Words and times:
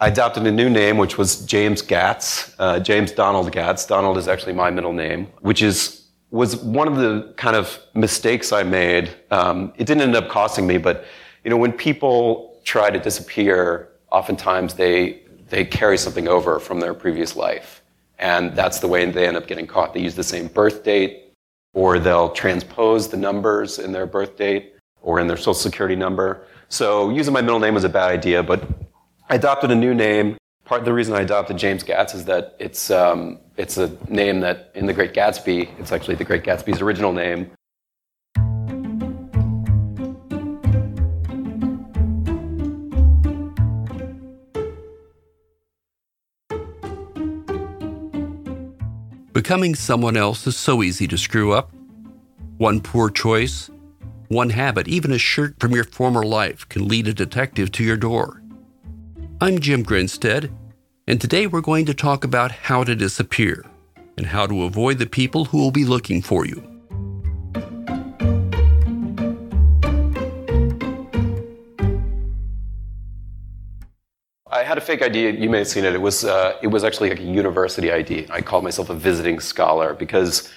I 0.00 0.08
adopted 0.08 0.46
a 0.46 0.50
new 0.50 0.68
name, 0.68 0.98
which 0.98 1.16
was 1.16 1.46
James 1.46 1.80
Gatz, 1.80 2.54
uh, 2.58 2.80
James 2.80 3.12
Donald 3.12 3.52
Gatz. 3.52 3.86
Donald 3.86 4.18
is 4.18 4.26
actually 4.26 4.52
my 4.52 4.70
middle 4.70 4.92
name, 4.92 5.26
which 5.40 5.62
is 5.62 6.02
was 6.30 6.56
one 6.56 6.88
of 6.88 6.96
the 6.96 7.32
kind 7.36 7.54
of 7.54 7.78
mistakes 7.94 8.52
I 8.52 8.64
made. 8.64 9.14
Um, 9.30 9.72
it 9.76 9.86
didn't 9.86 10.02
end 10.02 10.16
up 10.16 10.28
costing 10.28 10.66
me, 10.66 10.78
but 10.78 11.04
you 11.44 11.50
know, 11.50 11.56
when 11.56 11.72
people 11.72 12.60
try 12.64 12.90
to 12.90 12.98
disappear, 12.98 13.90
oftentimes 14.10 14.74
they 14.74 15.22
they 15.48 15.64
carry 15.64 15.96
something 15.96 16.26
over 16.26 16.58
from 16.58 16.80
their 16.80 16.94
previous 16.94 17.36
life, 17.36 17.82
and 18.18 18.54
that's 18.56 18.80
the 18.80 18.88
way 18.88 19.08
they 19.08 19.28
end 19.28 19.36
up 19.36 19.46
getting 19.46 19.66
caught. 19.66 19.94
They 19.94 20.00
use 20.00 20.16
the 20.16 20.24
same 20.24 20.48
birth 20.48 20.82
date, 20.82 21.32
or 21.72 22.00
they'll 22.00 22.30
transpose 22.30 23.08
the 23.08 23.16
numbers 23.16 23.78
in 23.78 23.92
their 23.92 24.06
birth 24.06 24.36
date 24.36 24.72
or 25.02 25.20
in 25.20 25.28
their 25.28 25.36
social 25.36 25.54
security 25.54 25.94
number. 25.94 26.46
So 26.68 27.10
using 27.10 27.32
my 27.32 27.42
middle 27.42 27.60
name 27.60 27.74
was 27.74 27.84
a 27.84 27.88
bad 27.88 28.10
idea, 28.10 28.42
but 28.42 28.66
I 29.28 29.36
adopted 29.36 29.70
a 29.70 29.74
new 29.74 29.94
name. 29.94 30.36
Part 30.66 30.82
of 30.82 30.84
the 30.84 30.92
reason 30.92 31.14
I 31.14 31.22
adopted 31.22 31.56
James 31.56 31.82
Gatz 31.82 32.14
is 32.14 32.26
that 32.26 32.56
it's 32.58 32.90
um, 32.90 33.38
it's 33.56 33.78
a 33.78 33.96
name 34.08 34.40
that 34.40 34.70
in 34.74 34.84
The 34.84 34.92
Great 34.92 35.14
Gatsby, 35.14 35.68
it's 35.78 35.92
actually 35.92 36.16
The 36.16 36.24
Great 36.24 36.44
Gatsby's 36.44 36.82
original 36.82 37.12
name. 37.12 37.50
Becoming 49.32 49.74
someone 49.74 50.16
else 50.16 50.46
is 50.46 50.56
so 50.56 50.82
easy 50.82 51.08
to 51.08 51.18
screw 51.18 51.52
up. 51.52 51.72
One 52.58 52.80
poor 52.80 53.10
choice, 53.10 53.70
one 54.28 54.50
habit, 54.50 54.86
even 54.86 55.12
a 55.12 55.18
shirt 55.18 55.58
from 55.58 55.72
your 55.72 55.84
former 55.84 56.24
life 56.24 56.68
can 56.68 56.86
lead 56.86 57.08
a 57.08 57.14
detective 57.14 57.72
to 57.72 57.84
your 57.84 57.96
door. 57.96 58.43
I'm 59.44 59.58
Jim 59.58 59.82
Grinstead, 59.82 60.50
and 61.06 61.20
today 61.20 61.46
we're 61.46 61.60
going 61.60 61.84
to 61.84 61.92
talk 61.92 62.24
about 62.24 62.50
how 62.50 62.82
to 62.82 62.96
disappear 62.96 63.62
and 64.16 64.24
how 64.24 64.46
to 64.46 64.62
avoid 64.62 64.98
the 64.98 65.04
people 65.04 65.44
who 65.44 65.58
will 65.58 65.70
be 65.70 65.84
looking 65.84 66.22
for 66.22 66.46
you. 66.46 66.62
I 74.50 74.62
had 74.62 74.78
a 74.78 74.80
fake 74.80 75.02
ID. 75.02 75.32
You 75.38 75.50
may 75.50 75.58
have 75.58 75.68
seen 75.68 75.84
it. 75.84 75.94
It 75.94 76.00
was 76.00 76.24
uh, 76.24 76.56
it 76.62 76.68
was 76.68 76.82
actually 76.82 77.10
like 77.10 77.20
a 77.20 77.24
university 77.24 77.92
ID. 77.92 78.28
I 78.30 78.40
called 78.40 78.64
myself 78.64 78.88
a 78.88 78.94
visiting 78.94 79.40
scholar 79.40 79.92
because 79.92 80.50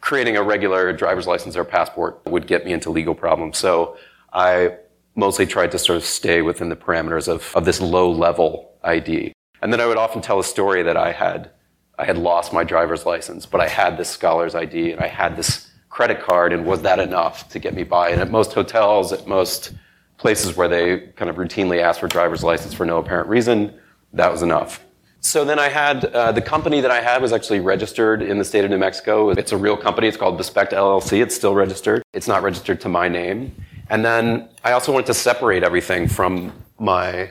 creating 0.00 0.36
a 0.36 0.42
regular 0.42 0.92
driver's 0.92 1.28
license 1.28 1.56
or 1.56 1.64
passport 1.64 2.20
would 2.26 2.48
get 2.48 2.64
me 2.64 2.72
into 2.72 2.90
legal 2.90 3.14
problems. 3.14 3.58
So 3.58 3.96
I 4.32 4.78
mostly 5.16 5.46
tried 5.46 5.70
to 5.72 5.78
sort 5.78 5.96
of 5.96 6.04
stay 6.04 6.42
within 6.42 6.68
the 6.68 6.76
parameters 6.76 7.28
of, 7.28 7.52
of 7.54 7.64
this 7.64 7.80
low 7.80 8.10
level 8.10 8.72
ID. 8.82 9.32
And 9.62 9.72
then 9.72 9.80
I 9.80 9.86
would 9.86 9.96
often 9.96 10.20
tell 10.20 10.38
a 10.38 10.44
story 10.44 10.82
that 10.82 10.96
I 10.96 11.12
had, 11.12 11.50
I 11.98 12.04
had 12.04 12.18
lost 12.18 12.52
my 12.52 12.64
driver's 12.64 13.06
license, 13.06 13.46
but 13.46 13.60
I 13.60 13.68
had 13.68 13.96
this 13.96 14.10
scholar's 14.10 14.54
ID 14.54 14.92
and 14.92 15.00
I 15.00 15.06
had 15.06 15.36
this 15.36 15.70
credit 15.88 16.20
card 16.20 16.52
and 16.52 16.66
was 16.66 16.82
that 16.82 16.98
enough 16.98 17.48
to 17.50 17.58
get 17.58 17.74
me 17.74 17.84
by? 17.84 18.10
And 18.10 18.20
at 18.20 18.30
most 18.30 18.52
hotels, 18.52 19.12
at 19.12 19.26
most 19.26 19.72
places 20.18 20.56
where 20.56 20.68
they 20.68 20.98
kind 21.16 21.30
of 21.30 21.36
routinely 21.36 21.80
ask 21.80 22.00
for 22.00 22.08
driver's 22.08 22.42
license 22.42 22.74
for 22.74 22.84
no 22.84 22.98
apparent 22.98 23.28
reason, 23.28 23.72
that 24.12 24.30
was 24.30 24.42
enough. 24.42 24.84
So 25.20 25.44
then 25.44 25.58
I 25.58 25.68
had 25.68 26.04
uh, 26.04 26.32
the 26.32 26.42
company 26.42 26.82
that 26.82 26.90
I 26.90 27.00
had 27.00 27.22
was 27.22 27.32
actually 27.32 27.60
registered 27.60 28.20
in 28.20 28.38
the 28.38 28.44
state 28.44 28.64
of 28.64 28.70
New 28.70 28.76
Mexico. 28.76 29.30
It's 29.30 29.52
a 29.52 29.56
real 29.56 29.76
company. 29.76 30.06
It's 30.06 30.18
called 30.18 30.38
Bespect 30.38 30.72
LLC. 30.72 31.22
It's 31.22 31.34
still 31.34 31.54
registered. 31.54 32.02
It's 32.12 32.28
not 32.28 32.42
registered 32.42 32.80
to 32.82 32.90
my 32.90 33.08
name. 33.08 33.54
And 33.94 34.04
then 34.04 34.48
I 34.64 34.72
also 34.72 34.90
wanted 34.90 35.06
to 35.06 35.14
separate 35.14 35.62
everything 35.62 36.08
from 36.08 36.52
my 36.80 37.30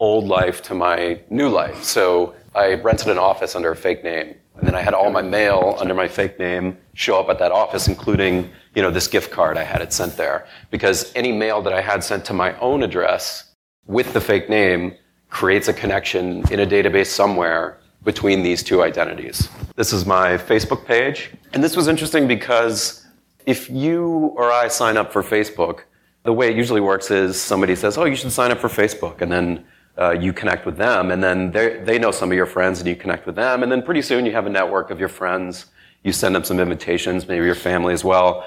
old 0.00 0.24
life 0.24 0.60
to 0.62 0.74
my 0.74 1.20
new 1.30 1.48
life. 1.48 1.84
So 1.84 2.34
I 2.56 2.74
rented 2.74 3.06
an 3.06 3.18
office 3.18 3.54
under 3.54 3.70
a 3.70 3.76
fake 3.76 4.02
name. 4.02 4.34
And 4.56 4.66
then 4.66 4.74
I 4.74 4.80
had 4.80 4.94
all 4.94 5.12
my 5.12 5.22
mail 5.22 5.76
under 5.78 5.94
my 5.94 6.08
fake 6.08 6.40
name 6.40 6.76
show 6.94 7.20
up 7.20 7.28
at 7.28 7.38
that 7.38 7.52
office, 7.52 7.86
including, 7.86 8.50
you 8.74 8.82
know, 8.82 8.90
this 8.90 9.06
gift 9.06 9.30
card 9.30 9.56
I 9.56 9.62
had 9.62 9.80
it 9.80 9.92
sent 9.92 10.16
there. 10.16 10.48
Because 10.72 11.12
any 11.14 11.30
mail 11.30 11.62
that 11.62 11.72
I 11.72 11.82
had 11.82 12.02
sent 12.02 12.24
to 12.24 12.32
my 12.32 12.58
own 12.58 12.82
address 12.82 13.54
with 13.86 14.12
the 14.12 14.20
fake 14.20 14.48
name 14.48 14.92
creates 15.28 15.68
a 15.68 15.72
connection 15.72 16.42
in 16.50 16.58
a 16.58 16.66
database 16.66 17.06
somewhere 17.06 17.78
between 18.02 18.42
these 18.42 18.60
two 18.60 18.82
identities. 18.82 19.48
This 19.76 19.92
is 19.92 20.04
my 20.04 20.36
Facebook 20.36 20.84
page. 20.84 21.30
And 21.52 21.62
this 21.62 21.76
was 21.76 21.86
interesting 21.86 22.26
because 22.26 23.05
if 23.46 23.70
you 23.70 24.32
or 24.36 24.50
I 24.52 24.68
sign 24.68 24.96
up 24.96 25.12
for 25.12 25.22
Facebook, 25.22 25.82
the 26.24 26.32
way 26.32 26.50
it 26.50 26.56
usually 26.56 26.80
works 26.80 27.10
is 27.10 27.40
somebody 27.40 27.76
says, 27.76 27.96
"Oh, 27.96 28.04
you 28.04 28.16
should 28.16 28.32
sign 28.32 28.50
up 28.50 28.58
for 28.58 28.68
Facebook," 28.68 29.22
and 29.22 29.30
then 29.30 29.64
uh, 29.96 30.10
you 30.10 30.32
connect 30.32 30.66
with 30.66 30.76
them, 30.76 31.10
and 31.12 31.22
then 31.22 31.52
they 31.52 31.98
know 31.98 32.10
some 32.10 32.30
of 32.30 32.36
your 32.36 32.46
friends, 32.46 32.80
and 32.80 32.88
you 32.88 32.96
connect 32.96 33.24
with 33.24 33.36
them, 33.36 33.62
and 33.62 33.70
then 33.72 33.82
pretty 33.82 34.02
soon 34.02 34.26
you 34.26 34.32
have 34.32 34.46
a 34.46 34.50
network 34.50 34.90
of 34.90 34.98
your 34.98 35.08
friends. 35.08 35.66
You 36.02 36.12
send 36.12 36.34
them 36.34 36.44
some 36.44 36.60
invitations, 36.60 37.26
maybe 37.26 37.44
your 37.46 37.54
family 37.54 37.94
as 37.94 38.04
well. 38.04 38.44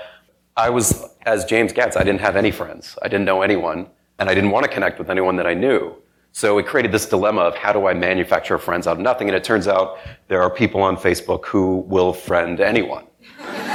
I 0.55 0.69
was, 0.69 1.05
as 1.25 1.45
James 1.45 1.73
Gatz, 1.73 1.95
I 1.97 2.03
didn't 2.03 2.21
have 2.21 2.35
any 2.35 2.51
friends. 2.51 2.97
I 3.01 3.07
didn't 3.07 3.25
know 3.25 3.41
anyone, 3.41 3.87
and 4.19 4.29
I 4.29 4.35
didn't 4.35 4.51
want 4.51 4.65
to 4.65 4.71
connect 4.71 4.99
with 4.99 5.09
anyone 5.09 5.37
that 5.37 5.47
I 5.47 5.53
knew. 5.53 5.95
So 6.31 6.57
it 6.57 6.67
created 6.67 6.91
this 6.91 7.05
dilemma 7.05 7.41
of 7.41 7.55
how 7.55 7.73
do 7.73 7.87
I 7.87 7.93
manufacture 7.93 8.57
friends 8.57 8.85
out 8.85 8.97
of 8.97 8.99
nothing? 8.99 9.29
And 9.29 9.35
it 9.35 9.43
turns 9.43 9.67
out 9.67 9.97
there 10.27 10.41
are 10.41 10.49
people 10.49 10.81
on 10.81 10.95
Facebook 10.95 11.45
who 11.45 11.77
will 11.87 12.13
friend 12.13 12.59
anyone. 12.59 13.05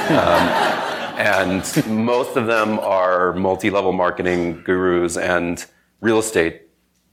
Um, 0.05 0.84
and 1.17 1.87
most 1.87 2.37
of 2.37 2.47
them 2.47 2.79
are 2.81 3.33
multi-level 3.33 3.93
marketing 3.93 4.63
gurus 4.63 5.17
and 5.17 5.65
real 6.01 6.19
estate 6.19 6.63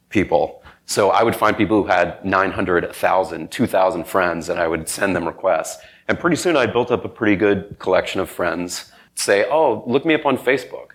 people. 0.10 0.64
So 0.86 1.10
I 1.12 1.24
would 1.24 1.36
find 1.36 1.56
people 1.56 1.82
who 1.82 1.88
had 1.88 2.24
900, 2.26 2.84
1,000, 2.84 3.50
2,000 3.50 4.04
friends, 4.06 4.50
and 4.50 4.60
I 4.60 4.68
would 4.68 4.90
send 4.90 5.16
them 5.16 5.26
requests. 5.26 5.82
And 6.08 6.20
pretty 6.20 6.36
soon 6.36 6.58
I 6.58 6.66
built 6.66 6.92
up 6.92 7.06
a 7.06 7.10
pretty 7.10 7.38
good 7.38 7.78
collection 7.80 8.20
of 8.20 8.30
friends. 8.30 8.92
Say, 9.16 9.46
oh, 9.50 9.84
look 9.88 10.06
me 10.06 10.14
up 10.16 10.26
on 10.26 10.38
Facebook. 10.38 10.90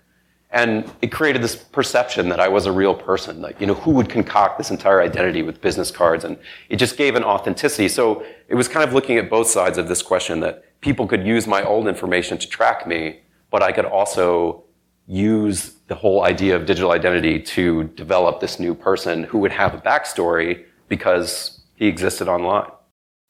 And 0.50 0.90
it 1.02 1.08
created 1.08 1.42
this 1.42 1.56
perception 1.56 2.28
that 2.28 2.40
I 2.40 2.48
was 2.48 2.66
a 2.66 2.72
real 2.72 2.94
person. 2.94 3.40
Like, 3.40 3.60
you 3.60 3.66
know, 3.66 3.74
who 3.74 3.90
would 3.92 4.08
concoct 4.10 4.58
this 4.58 4.70
entire 4.70 5.00
identity 5.00 5.42
with 5.42 5.60
business 5.60 5.90
cards? 5.90 6.24
And 6.24 6.38
it 6.68 6.76
just 6.76 6.96
gave 6.96 7.14
an 7.14 7.24
authenticity. 7.24 7.88
So 7.88 8.24
it 8.48 8.54
was 8.54 8.68
kind 8.68 8.86
of 8.86 8.92
looking 8.92 9.16
at 9.16 9.30
both 9.30 9.48
sides 9.48 9.78
of 9.78 9.88
this 9.88 10.02
question 10.02 10.40
that 10.40 10.64
people 10.86 11.08
could 11.08 11.26
use 11.26 11.48
my 11.48 11.64
old 11.64 11.88
information 11.88 12.38
to 12.38 12.48
track 12.48 12.86
me, 12.86 13.18
but 13.50 13.60
I 13.60 13.72
could 13.72 13.86
also 13.86 14.62
use 15.08 15.74
the 15.88 15.96
whole 15.96 16.22
idea 16.22 16.54
of 16.54 16.64
digital 16.64 16.92
identity 16.92 17.40
to 17.40 17.84
develop 17.96 18.38
this 18.38 18.60
new 18.60 18.72
person 18.72 19.24
who 19.24 19.38
would 19.38 19.50
have 19.50 19.74
a 19.74 19.78
backstory 19.78 20.64
because 20.86 21.60
he 21.74 21.88
existed 21.88 22.28
online. 22.28 22.70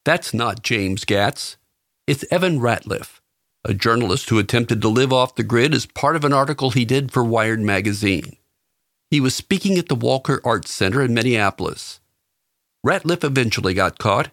That's 0.05 0.35
not 0.35 0.61
James 0.61 1.03
Gatz. 1.03 1.55
It's 2.05 2.23
Evan 2.29 2.59
Ratliff, 2.59 3.21
a 3.65 3.73
journalist 3.73 4.29
who 4.29 4.37
attempted 4.37 4.79
to 4.83 4.87
live 4.87 5.11
off 5.11 5.33
the 5.33 5.41
grid 5.41 5.73
as 5.73 5.87
part 5.87 6.15
of 6.15 6.23
an 6.23 6.33
article 6.33 6.69
he 6.69 6.85
did 6.85 7.11
for 7.11 7.23
Wired 7.23 7.59
magazine. 7.59 8.37
He 9.09 9.19
was 9.19 9.33
speaking 9.33 9.79
at 9.79 9.87
the 9.87 9.95
Walker 9.95 10.41
Arts 10.45 10.71
Center 10.71 11.01
in 11.01 11.15
Minneapolis. 11.15 12.01
Ratliff 12.85 13.23
eventually 13.23 13.73
got 13.73 13.97
caught 13.97 14.29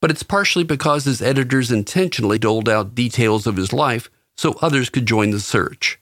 but 0.00 0.10
it's 0.10 0.22
partially 0.22 0.64
because 0.64 1.04
his 1.04 1.22
editors 1.22 1.70
intentionally 1.70 2.38
doled 2.38 2.68
out 2.68 2.94
details 2.94 3.46
of 3.46 3.56
his 3.56 3.72
life 3.72 4.10
so 4.36 4.58
others 4.60 4.90
could 4.90 5.06
join 5.06 5.30
the 5.30 5.40
search. 5.40 5.98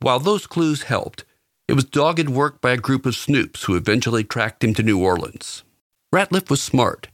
While 0.00 0.20
those 0.20 0.46
clues 0.46 0.84
helped, 0.84 1.24
it 1.66 1.74
was 1.74 1.84
dogged 1.84 2.28
work 2.28 2.60
by 2.60 2.72
a 2.72 2.76
group 2.76 3.04
of 3.06 3.14
snoops 3.14 3.64
who 3.64 3.76
eventually 3.76 4.24
tracked 4.24 4.64
him 4.64 4.74
to 4.74 4.82
New 4.82 5.02
Orleans. 5.02 5.64
Ratliff 6.14 6.48
was 6.48 6.62
smart. 6.62 7.08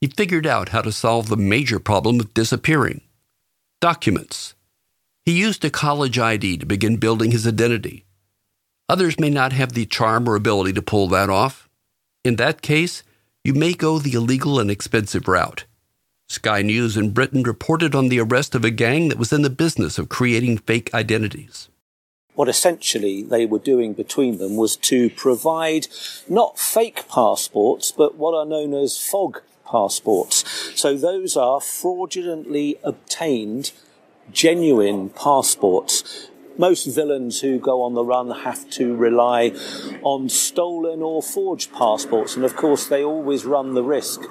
He 0.00 0.06
figured 0.08 0.46
out 0.46 0.68
how 0.68 0.82
to 0.82 0.92
solve 0.92 1.28
the 1.28 1.36
major 1.36 1.78
problem 1.78 2.20
of 2.20 2.34
disappearing 2.34 3.00
documents. 3.80 4.54
He 5.24 5.32
used 5.32 5.64
a 5.64 5.70
college 5.70 6.18
ID 6.18 6.58
to 6.58 6.66
begin 6.66 6.96
building 6.96 7.30
his 7.30 7.46
identity. 7.46 8.04
Others 8.88 9.18
may 9.18 9.30
not 9.30 9.52
have 9.52 9.72
the 9.72 9.86
charm 9.86 10.28
or 10.28 10.36
ability 10.36 10.72
to 10.74 10.82
pull 10.82 11.08
that 11.08 11.28
off. 11.28 11.68
In 12.24 12.36
that 12.36 12.62
case, 12.62 13.02
you 13.46 13.54
may 13.54 13.72
go 13.72 14.00
the 14.00 14.14
illegal 14.14 14.58
and 14.58 14.72
expensive 14.72 15.28
route. 15.28 15.66
Sky 16.28 16.62
News 16.62 16.96
in 16.96 17.12
Britain 17.12 17.44
reported 17.44 17.94
on 17.94 18.08
the 18.08 18.18
arrest 18.18 18.56
of 18.56 18.64
a 18.64 18.72
gang 18.72 19.08
that 19.08 19.18
was 19.18 19.32
in 19.32 19.42
the 19.42 19.50
business 19.50 19.98
of 20.00 20.08
creating 20.08 20.58
fake 20.58 20.92
identities. 20.92 21.68
What 22.34 22.48
essentially 22.48 23.22
they 23.22 23.46
were 23.46 23.60
doing 23.60 23.92
between 23.92 24.38
them 24.38 24.56
was 24.56 24.74
to 24.90 25.10
provide 25.10 25.86
not 26.28 26.58
fake 26.58 27.08
passports, 27.08 27.92
but 27.92 28.16
what 28.16 28.34
are 28.34 28.44
known 28.44 28.74
as 28.74 28.98
fog 28.98 29.42
passports. 29.64 30.44
So 30.74 30.96
those 30.96 31.36
are 31.36 31.60
fraudulently 31.60 32.78
obtained 32.82 33.70
genuine 34.32 35.10
passports 35.10 36.30
most 36.58 36.86
villains 36.86 37.40
who 37.40 37.58
go 37.58 37.82
on 37.82 37.94
the 37.94 38.04
run 38.04 38.30
have 38.30 38.68
to 38.70 38.94
rely 38.94 39.52
on 40.02 40.28
stolen 40.28 41.02
or 41.02 41.22
forged 41.22 41.72
passports, 41.72 42.36
and 42.36 42.44
of 42.44 42.56
course, 42.56 42.86
they 42.86 43.04
always 43.04 43.44
run 43.44 43.74
the 43.74 43.82
risk 43.82 44.22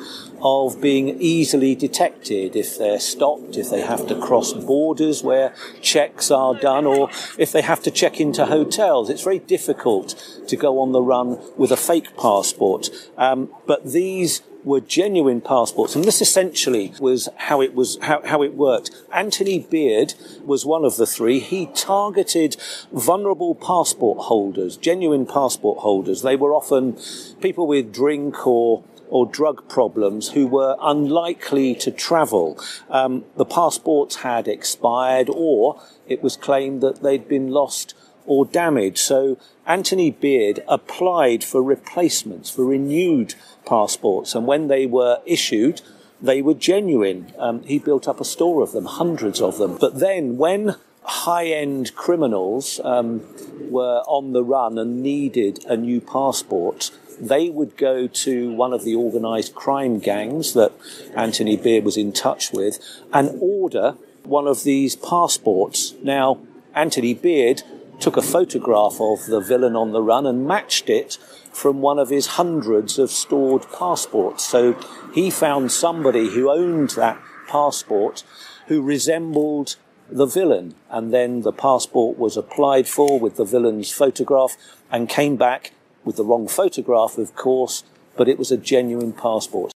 of 0.41 0.81
being 0.81 1.19
easily 1.21 1.75
detected 1.75 2.55
if 2.55 2.77
they're 2.77 2.99
stopped, 2.99 3.57
if 3.57 3.69
they 3.69 3.81
have 3.81 4.07
to 4.07 4.19
cross 4.19 4.53
borders 4.53 5.23
where 5.23 5.53
checks 5.81 6.29
are 6.31 6.53
done, 6.53 6.85
or 6.85 7.09
if 7.37 7.51
they 7.51 7.61
have 7.61 7.81
to 7.83 7.91
check 7.91 8.19
into 8.19 8.45
hotels. 8.45 9.09
It's 9.09 9.23
very 9.23 9.39
difficult 9.39 10.15
to 10.47 10.55
go 10.55 10.79
on 10.79 10.91
the 10.91 11.01
run 11.01 11.39
with 11.57 11.71
a 11.71 11.77
fake 11.77 12.15
passport. 12.17 12.89
Um, 13.17 13.49
but 13.65 13.91
these 13.91 14.41
were 14.65 14.81
genuine 14.81 15.39
passports, 15.39 15.95
and 15.95 16.03
this 16.03 16.21
essentially 16.21 16.93
was 16.99 17.29
how 17.37 17.61
it 17.61 17.73
was 17.73 17.97
how, 18.01 18.21
how 18.25 18.41
it 18.41 18.55
worked. 18.55 18.91
Anthony 19.13 19.59
Beard 19.59 20.15
was 20.43 20.65
one 20.65 20.83
of 20.83 20.97
the 20.97 21.05
three. 21.05 21.39
He 21.39 21.67
targeted 21.67 22.57
vulnerable 22.91 23.55
passport 23.55 24.25
holders, 24.25 24.75
genuine 24.75 25.25
passport 25.25 25.79
holders. 25.79 26.23
They 26.23 26.35
were 26.35 26.53
often 26.53 26.97
people 27.39 27.67
with 27.67 27.93
drink 27.93 28.45
or 28.45 28.83
or 29.07 29.25
drug 29.25 29.69
problems 29.69 30.29
who 30.31 30.47
were 30.47 30.75
unlikely 30.81 31.75
to 31.75 31.91
travel. 31.91 32.59
Um, 32.89 33.23
the 33.37 33.45
passports 33.45 34.17
had 34.17 34.47
expired, 34.47 35.29
or 35.29 35.79
it 36.07 36.23
was 36.23 36.35
claimed 36.35 36.81
that 36.81 37.03
they'd 37.03 37.27
been 37.27 37.51
lost 37.51 37.93
or 38.25 38.45
damaged. 38.45 38.99
So 38.99 39.37
Anthony 39.65 40.11
Beard 40.11 40.63
applied 40.67 41.43
for 41.43 41.61
replacements, 41.63 42.49
for 42.49 42.65
renewed 42.65 43.35
passports, 43.65 44.35
and 44.35 44.45
when 44.45 44.67
they 44.67 44.85
were 44.85 45.21
issued, 45.25 45.81
they 46.21 46.41
were 46.41 46.53
genuine. 46.53 47.33
Um, 47.37 47.63
he 47.63 47.79
built 47.79 48.07
up 48.07 48.19
a 48.19 48.25
store 48.25 48.61
of 48.61 48.71
them, 48.71 48.85
hundreds 48.85 49.41
of 49.41 49.57
them. 49.57 49.77
But 49.77 49.99
then, 49.99 50.37
when 50.37 50.75
high 51.03 51.47
end 51.47 51.95
criminals 51.95 52.79
um, 52.83 53.21
were 53.69 54.01
on 54.07 54.33
the 54.33 54.43
run 54.43 54.77
and 54.77 55.03
needed 55.03 55.63
a 55.65 55.77
new 55.77 56.01
passport, 56.01 56.91
they 57.19 57.49
would 57.49 57.77
go 57.77 58.07
to 58.07 58.53
one 58.53 58.73
of 58.73 58.83
the 58.83 58.95
organised 58.95 59.55
crime 59.55 59.99
gangs 59.99 60.53
that 60.53 60.71
Anthony 61.15 61.55
Beard 61.55 61.83
was 61.83 61.97
in 61.97 62.11
touch 62.11 62.51
with 62.51 62.79
and 63.13 63.37
order 63.39 63.95
one 64.23 64.47
of 64.47 64.63
these 64.63 64.95
passports. 64.95 65.93
Now, 66.01 66.39
Anthony 66.73 67.13
Beard 67.13 67.63
took 67.99 68.17
a 68.17 68.21
photograph 68.21 68.99
of 68.99 69.25
the 69.25 69.39
villain 69.39 69.75
on 69.75 69.91
the 69.91 70.01
run 70.01 70.25
and 70.25 70.47
matched 70.47 70.89
it 70.89 71.17
from 71.51 71.81
one 71.81 71.99
of 71.99 72.09
his 72.09 72.27
hundreds 72.27 72.99
of 72.99 73.09
stored 73.09 73.65
passports. 73.71 74.43
So 74.43 74.73
he 75.13 75.29
found 75.29 75.71
somebody 75.71 76.29
who 76.29 76.51
owned 76.51 76.91
that 76.91 77.19
passport 77.47 78.23
who 78.67 78.81
resembled 78.81 79.75
the 80.09 80.25
villain. 80.25 80.75
And 80.89 81.13
then 81.13 81.41
the 81.41 81.53
passport 81.53 82.17
was 82.17 82.37
applied 82.37 82.87
for 82.87 83.19
with 83.19 83.37
the 83.37 83.45
villain's 83.45 83.91
photograph 83.91 84.57
and 84.91 85.09
came 85.09 85.35
back 85.35 85.71
with 86.03 86.17
the 86.17 86.23
wrong 86.23 86.47
photograph, 86.47 87.17
of 87.17 87.35
course, 87.35 87.83
but 88.15 88.27
it 88.27 88.37
was 88.37 88.51
a 88.51 88.57
genuine 88.57 89.13
passport. 89.13 89.71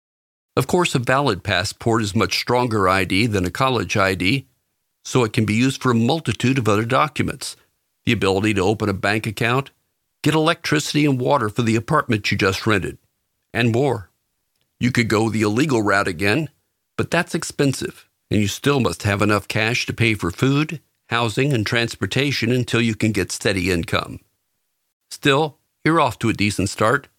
Of 0.55 0.67
course, 0.67 0.95
a 0.95 0.99
valid 0.99 1.43
passport 1.43 2.01
is 2.01 2.15
much 2.15 2.39
stronger 2.39 2.89
ID 2.89 3.27
than 3.27 3.45
a 3.45 3.51
college 3.51 3.95
ID, 3.95 4.47
so 5.05 5.23
it 5.23 5.31
can 5.31 5.45
be 5.45 5.53
used 5.53 5.81
for 5.81 5.91
a 5.91 5.95
multitude 5.95 6.57
of 6.57 6.67
other 6.67 6.83
documents 6.83 7.55
the 8.07 8.13
ability 8.13 8.53
to 8.53 8.61
open 8.61 8.87
a 8.87 8.93
bank 8.93 9.27
account, 9.27 9.69
get 10.23 10.33
electricity 10.33 11.05
and 11.05 11.19
water 11.19 11.49
for 11.49 11.61
the 11.61 11.75
apartment 11.75 12.31
you 12.31 12.37
just 12.37 12.65
rented, 12.65 12.97
and 13.53 13.73
more. 13.73 14.09
You 14.79 14.93
could 14.93 15.09
go 15.09 15.27
the 15.27 15.41
illegal 15.41 15.81
route 15.81 16.07
again, 16.07 16.47
but 16.95 17.11
that's 17.11 17.35
expensive, 17.35 18.07
and 18.31 18.39
you 18.39 18.47
still 18.47 18.79
must 18.79 19.03
have 19.03 19.21
enough 19.21 19.49
cash 19.49 19.85
to 19.87 19.93
pay 19.93 20.13
for 20.13 20.31
food, 20.31 20.79
housing, 21.09 21.51
and 21.51 21.65
transportation 21.65 22.49
until 22.49 22.79
you 22.79 22.95
can 22.95 23.11
get 23.11 23.29
steady 23.29 23.69
income. 23.71 24.21
Still, 25.11 25.57
you're 25.83 25.99
off 25.99 26.17
to 26.19 26.29
a 26.29 26.33
decent 26.33 26.69
start, 26.69 27.09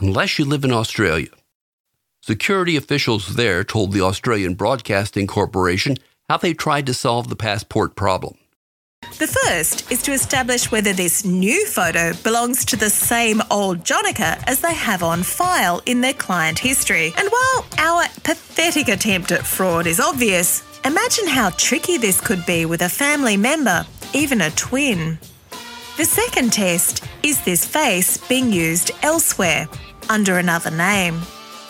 unless 0.00 0.38
you 0.38 0.46
live 0.46 0.64
in 0.64 0.72
Australia. 0.72 1.28
Security 2.22 2.74
officials 2.74 3.36
there 3.36 3.62
told 3.62 3.92
the 3.92 4.00
Australian 4.00 4.54
Broadcasting 4.54 5.26
Corporation 5.26 5.98
how 6.30 6.38
they 6.38 6.54
tried 6.54 6.86
to 6.86 6.94
solve 6.94 7.28
the 7.28 7.36
passport 7.36 7.94
problem. 7.94 8.38
The 9.18 9.26
first 9.26 9.90
is 9.90 10.02
to 10.02 10.12
establish 10.12 10.70
whether 10.70 10.92
this 10.92 11.24
new 11.24 11.64
photo 11.68 12.12
belongs 12.22 12.66
to 12.66 12.76
the 12.76 12.90
same 12.90 13.40
old 13.50 13.78
Jonica 13.78 14.42
as 14.46 14.60
they 14.60 14.74
have 14.74 15.02
on 15.02 15.22
file 15.22 15.80
in 15.86 16.02
their 16.02 16.12
client 16.12 16.58
history. 16.58 17.14
And 17.16 17.30
while 17.30 17.66
our 17.78 18.04
pathetic 18.24 18.88
attempt 18.88 19.32
at 19.32 19.46
fraud 19.46 19.86
is 19.86 20.00
obvious, 20.00 20.62
imagine 20.84 21.28
how 21.28 21.48
tricky 21.48 21.96
this 21.96 22.20
could 22.20 22.44
be 22.44 22.66
with 22.66 22.82
a 22.82 22.90
family 22.90 23.38
member, 23.38 23.86
even 24.12 24.42
a 24.42 24.50
twin. 24.50 25.18
The 25.96 26.04
second 26.04 26.52
test 26.52 27.02
is 27.22 27.42
this 27.42 27.64
face 27.64 28.18
being 28.18 28.52
used 28.52 28.90
elsewhere 29.02 29.66
under 30.10 30.36
another 30.36 30.70
name. 30.70 31.22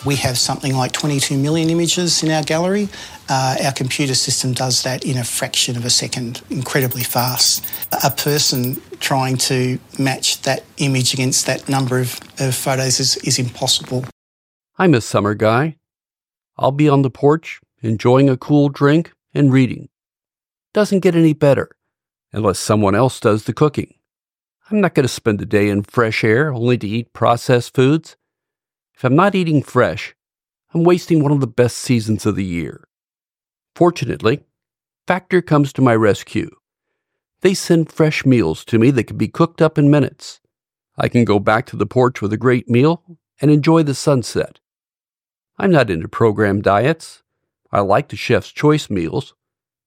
We 0.05 0.17
have 0.17 0.37
something 0.37 0.75
like 0.75 0.91
22 0.93 1.39
million 1.39 1.71
images 1.71 2.25
in 2.25 2.31
our 2.31 2.43
gallery. 2.43 2.89
Uh, 3.29 3.57
our 3.65 3.73
computer 3.73 4.15
system 4.15 4.53
does 4.53 4.83
that 4.83 5.05
in 5.05 5.17
a 5.17 5.25
fraction 5.25 5.77
of 5.77 5.85
a 5.85 5.91
second, 5.91 6.43
incredibly 6.51 7.03
fast. 7.03 7.65
A 8.05 8.11
person 8.11 8.81
trying 9.01 9.37
to 9.37 9.79
match 9.99 10.43
that 10.43 10.65
image 10.77 11.13
against 11.13 11.47
that 11.47 11.69
number 11.69 11.99
of, 11.99 12.21
of 12.39 12.55
photos 12.55 13.01
is, 13.01 13.17
is 13.19 13.39
impossible. 13.39 14.05
I'm 14.79 14.95
a 14.95 15.01
summer 15.01 15.35
guy. 15.35 15.77
I'll 16.57 16.73
be 16.73 16.89
on 16.89 17.03
the 17.03 17.11
porch, 17.11 17.61
enjoying 17.83 18.29
a 18.29 18.37
cool 18.37 18.69
drink 18.69 19.13
and 19.35 19.53
reading. 19.53 19.89
Doesn't 20.73 21.01
get 21.01 21.17
any 21.17 21.33
better 21.33 21.71
unless 22.33 22.59
someone 22.59 22.95
else 22.95 23.19
does 23.19 23.45
the 23.45 23.53
cooking. 23.53 23.95
I'm 24.71 24.81
not 24.81 24.95
going 24.95 25.05
to 25.05 25.09
spend 25.09 25.41
a 25.41 25.47
day 25.47 25.69
in 25.69 25.83
fresh 25.83 26.25
air 26.25 26.53
only 26.53 26.77
to 26.79 26.89
eat 26.89 27.13
processed 27.13 27.75
foods. 27.75 28.17
If 28.95 29.05
I'm 29.05 29.17
not 29.17 29.35
eating 29.35 29.63
fresh, 29.63 30.15
I'm 30.75 30.85
wasting 30.85 31.23
one 31.23 31.33
of 31.33 31.41
the 31.41 31.47
best 31.47 31.77
seasons 31.77 32.27
of 32.27 32.37
the 32.37 32.45
year. 32.45 32.85
Fortunately, 33.77 34.43
Factor 35.07 35.43
comes 35.43 35.71
to 35.75 35.83
my 35.83 35.95
rescue. 35.95 36.49
They 37.43 37.53
send 37.53 37.93
fresh 37.93 38.25
meals 38.25 38.65
to 38.65 38.79
me 38.79 38.91
that 38.93 39.05
can 39.05 39.19
be 39.19 39.29
cooked 39.29 39.61
up 39.61 39.77
in 39.77 39.91
minutes. 39.91 40.41
I 40.97 41.09
can 41.09 41.27
go 41.27 41.39
back 41.39 41.67
to 41.67 41.77
the 41.77 41.85
porch 41.85 42.23
with 42.23 42.33
a 42.33 42.39
great 42.39 42.71
meal 42.71 43.03
and 43.39 43.51
enjoy 43.51 43.83
the 43.83 43.95
sunset. 43.95 44.61
I'm 45.59 45.71
not 45.71 45.91
into 45.91 46.09
program 46.09 46.63
diets. 46.63 47.23
I 47.71 47.81
like 47.81 48.09
the 48.09 48.17
chef's 48.17 48.49
choice 48.49 48.89
meals, 48.89 49.35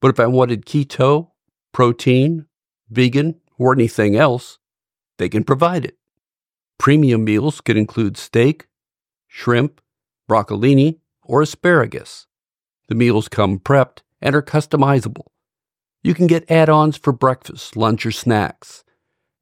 but 0.01 0.09
if 0.09 0.19
I 0.19 0.27
wanted 0.27 0.68
keto, 0.68 1.31
protein, 1.74 2.45
vegan, 2.92 3.42
or 3.57 3.74
anything 3.74 4.15
else, 4.15 4.59
they 5.18 5.30
can 5.30 5.44
provide 5.44 5.83
it. 5.83 5.97
Premium 6.77 7.24
meals 7.24 7.59
could 7.59 7.75
include 7.75 8.18
steak, 8.18 8.68
shrimp, 9.27 9.81
broccolini, 10.30 11.00
or 11.24 11.42
asparagus. 11.42 12.27
The 12.89 12.95
meals 12.95 13.27
come 13.27 13.59
prepped 13.59 14.00
and 14.19 14.36
are 14.36 14.41
customizable. 14.41 15.27
You 16.03 16.15
can 16.15 16.25
get 16.25 16.50
add 16.50 16.69
ons 16.69 16.97
for 16.97 17.13
breakfast, 17.13 17.77
lunch, 17.77 18.03
or 18.03 18.12
snacks. 18.12 18.83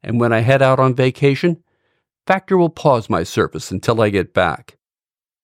And 0.03 0.19
when 0.19 0.33
I 0.33 0.39
head 0.39 0.61
out 0.61 0.79
on 0.79 0.93
vacation, 0.93 1.63
Factor 2.27 2.57
will 2.57 2.69
pause 2.69 3.09
my 3.09 3.23
service 3.23 3.71
until 3.71 4.01
I 4.01 4.09
get 4.09 4.33
back. 4.33 4.77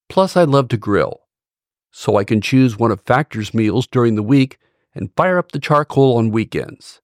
Plus, 0.10 0.36
I 0.36 0.44
love 0.44 0.68
to 0.68 0.78
grill, 0.78 1.22
so 1.92 2.18
I 2.18 2.26
can 2.26 2.42
choose 2.42 2.78
one 2.78 2.92
of 2.92 3.00
Factor's 3.06 3.54
meals 3.54 3.88
during 3.88 4.16
the 4.16 4.22
week 4.22 4.58
and 4.94 5.16
fire 5.16 5.38
up 5.38 5.54
the 5.54 5.60
charcoal 5.60 6.18
on 6.18 6.30
weekends. 6.30 7.00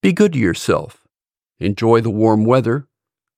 Be 0.00 0.14
good 0.14 0.32
to 0.32 0.38
yourself. 0.38 1.06
Enjoy 1.58 2.00
the 2.00 2.10
warm 2.10 2.46
weather, 2.46 2.88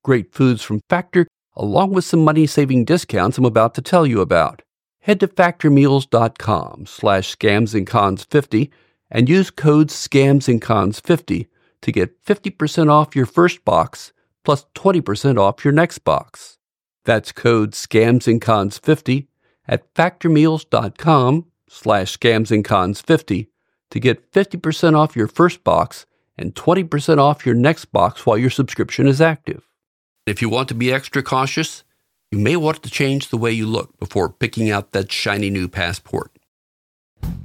great 0.05 0.33
foods 0.33 0.63
from 0.63 0.81
Factor, 0.89 1.27
along 1.57 1.91
with 1.91 2.05
some 2.05 2.23
money 2.23 2.47
saving 2.47 2.85
discounts 2.85 3.37
I'm 3.37 3.45
about 3.45 3.75
to 3.75 3.83
tell 3.83 4.07
you 4.07 4.21
about 4.21 4.63
head 5.05 5.21
to 5.21 5.29
factormeals.com 5.29 6.87
slash 6.87 7.37
scamsandcons50 7.37 8.71
and 9.11 9.29
use 9.29 9.51
code 9.51 9.89
scamsandcons50 9.89 11.47
to 11.83 11.93
get 11.93 12.25
50% 12.25 12.91
off 12.91 13.15
your 13.15 13.27
first 13.27 13.67
box 13.67 14.15
plus 14.45 14.65
20% 14.75 15.39
off 15.39 15.63
your 15.63 15.73
next 15.73 15.99
box. 15.99 16.57
That's 17.05 17.33
code 17.33 17.73
scamsandcons50 17.73 19.27
at 19.69 19.93
factormeals.com 19.95 21.47
slash 21.69 22.19
scamsandcons50 22.19 23.49
to 23.91 24.01
get 24.01 24.33
50% 24.33 24.97
off 24.97 25.15
your 25.15 25.29
first 25.29 25.63
box 25.65 26.07
and 26.39 26.55
20% 26.55 27.19
off 27.19 27.45
your 27.45 27.55
next 27.55 27.93
box 27.93 28.25
while 28.25 28.39
your 28.39 28.49
subscription 28.49 29.07
is 29.07 29.21
active. 29.21 29.69
If 30.25 30.41
you 30.41 30.49
want 30.49 30.69
to 30.69 30.75
be 30.75 30.91
extra 30.91 31.23
cautious, 31.23 31.85
you 32.35 32.41
may 32.41 32.57
want 32.57 32.83
to 32.83 32.91
change 32.91 33.29
the 33.29 33.39
way 33.39 33.53
you 33.53 33.65
look 33.65 33.97
before 34.01 34.29
picking 34.29 34.69
out 34.69 34.91
that 34.91 35.13
shiny 35.13 35.51
new 35.51 35.69
passport. 35.69 36.37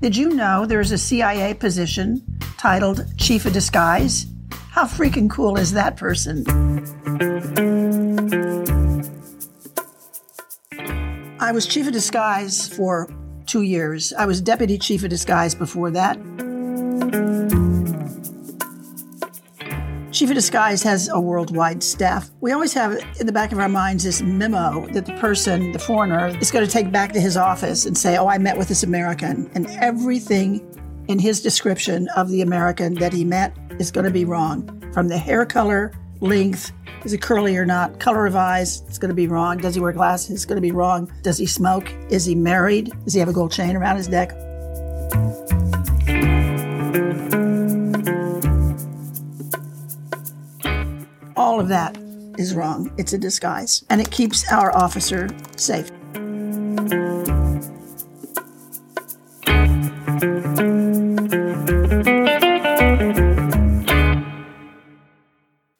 Did 0.01 0.17
you 0.17 0.31
know 0.31 0.65
there's 0.65 0.91
a 0.91 0.97
CIA 0.97 1.53
position 1.53 2.23
titled 2.57 3.05
Chief 3.15 3.45
of 3.45 3.53
Disguise? 3.53 4.25
How 4.71 4.85
freaking 4.85 5.29
cool 5.29 5.57
is 5.57 5.73
that 5.73 5.95
person? 5.95 6.43
I 11.39 11.51
was 11.51 11.67
Chief 11.67 11.85
of 11.85 11.93
Disguise 11.93 12.67
for 12.67 13.13
two 13.45 13.61
years. 13.61 14.11
I 14.13 14.25
was 14.25 14.41
Deputy 14.41 14.79
Chief 14.79 15.03
of 15.03 15.11
Disguise 15.11 15.53
before 15.53 15.91
that. 15.91 16.17
Chief 20.19 20.29
of 20.31 20.35
Disguise 20.35 20.83
has 20.83 21.07
a 21.07 21.17
worldwide 21.17 21.81
staff. 21.81 22.29
We 22.41 22.51
always 22.51 22.73
have 22.73 23.01
in 23.21 23.25
the 23.25 23.31
back 23.31 23.53
of 23.53 23.59
our 23.59 23.69
minds 23.69 24.03
this 24.03 24.21
memo 24.21 24.85
that 24.87 25.05
the 25.05 25.13
person, 25.13 25.71
the 25.71 25.79
foreigner, 25.79 26.37
is 26.41 26.51
going 26.51 26.65
to 26.65 26.69
take 26.69 26.91
back 26.91 27.13
to 27.13 27.21
his 27.21 27.37
office 27.37 27.85
and 27.85 27.97
say, 27.97 28.17
Oh, 28.17 28.27
I 28.27 28.37
met 28.37 28.57
with 28.57 28.67
this 28.67 28.83
American. 28.83 29.49
And 29.55 29.67
everything 29.79 30.59
in 31.07 31.19
his 31.19 31.41
description 31.41 32.09
of 32.17 32.27
the 32.27 32.41
American 32.41 32.95
that 32.95 33.13
he 33.13 33.23
met 33.23 33.55
is 33.79 33.91
going 33.91 34.03
to 34.03 34.11
be 34.11 34.25
wrong. 34.25 34.91
From 34.91 35.07
the 35.07 35.17
hair 35.17 35.45
color, 35.45 35.93
length, 36.19 36.73
is 37.05 37.13
it 37.13 37.21
curly 37.21 37.55
or 37.55 37.65
not? 37.65 38.01
Color 38.01 38.25
of 38.25 38.35
eyes, 38.35 38.81
it's 38.89 38.97
going 38.97 39.07
to 39.07 39.15
be 39.15 39.27
wrong. 39.27 39.57
Does 39.57 39.75
he 39.75 39.79
wear 39.79 39.93
glasses? 39.93 40.31
It's 40.31 40.45
going 40.45 40.57
to 40.57 40.61
be 40.61 40.71
wrong. 40.71 41.09
Does 41.21 41.37
he 41.37 41.45
smoke? 41.45 41.93
Is 42.09 42.25
he 42.25 42.35
married? 42.35 42.91
Does 43.05 43.13
he 43.13 43.21
have 43.21 43.29
a 43.29 43.33
gold 43.33 43.53
chain 43.53 43.77
around 43.77 43.95
his 43.95 44.09
neck? 44.09 44.33
All 51.49 51.59
of 51.59 51.69
that 51.69 51.97
is 52.37 52.53
wrong. 52.53 52.93
It's 52.99 53.13
a 53.13 53.17
disguise, 53.17 53.83
and 53.89 53.99
it 53.99 54.11
keeps 54.11 54.47
our 54.51 54.71
officer 54.77 55.27
safe. 55.57 55.89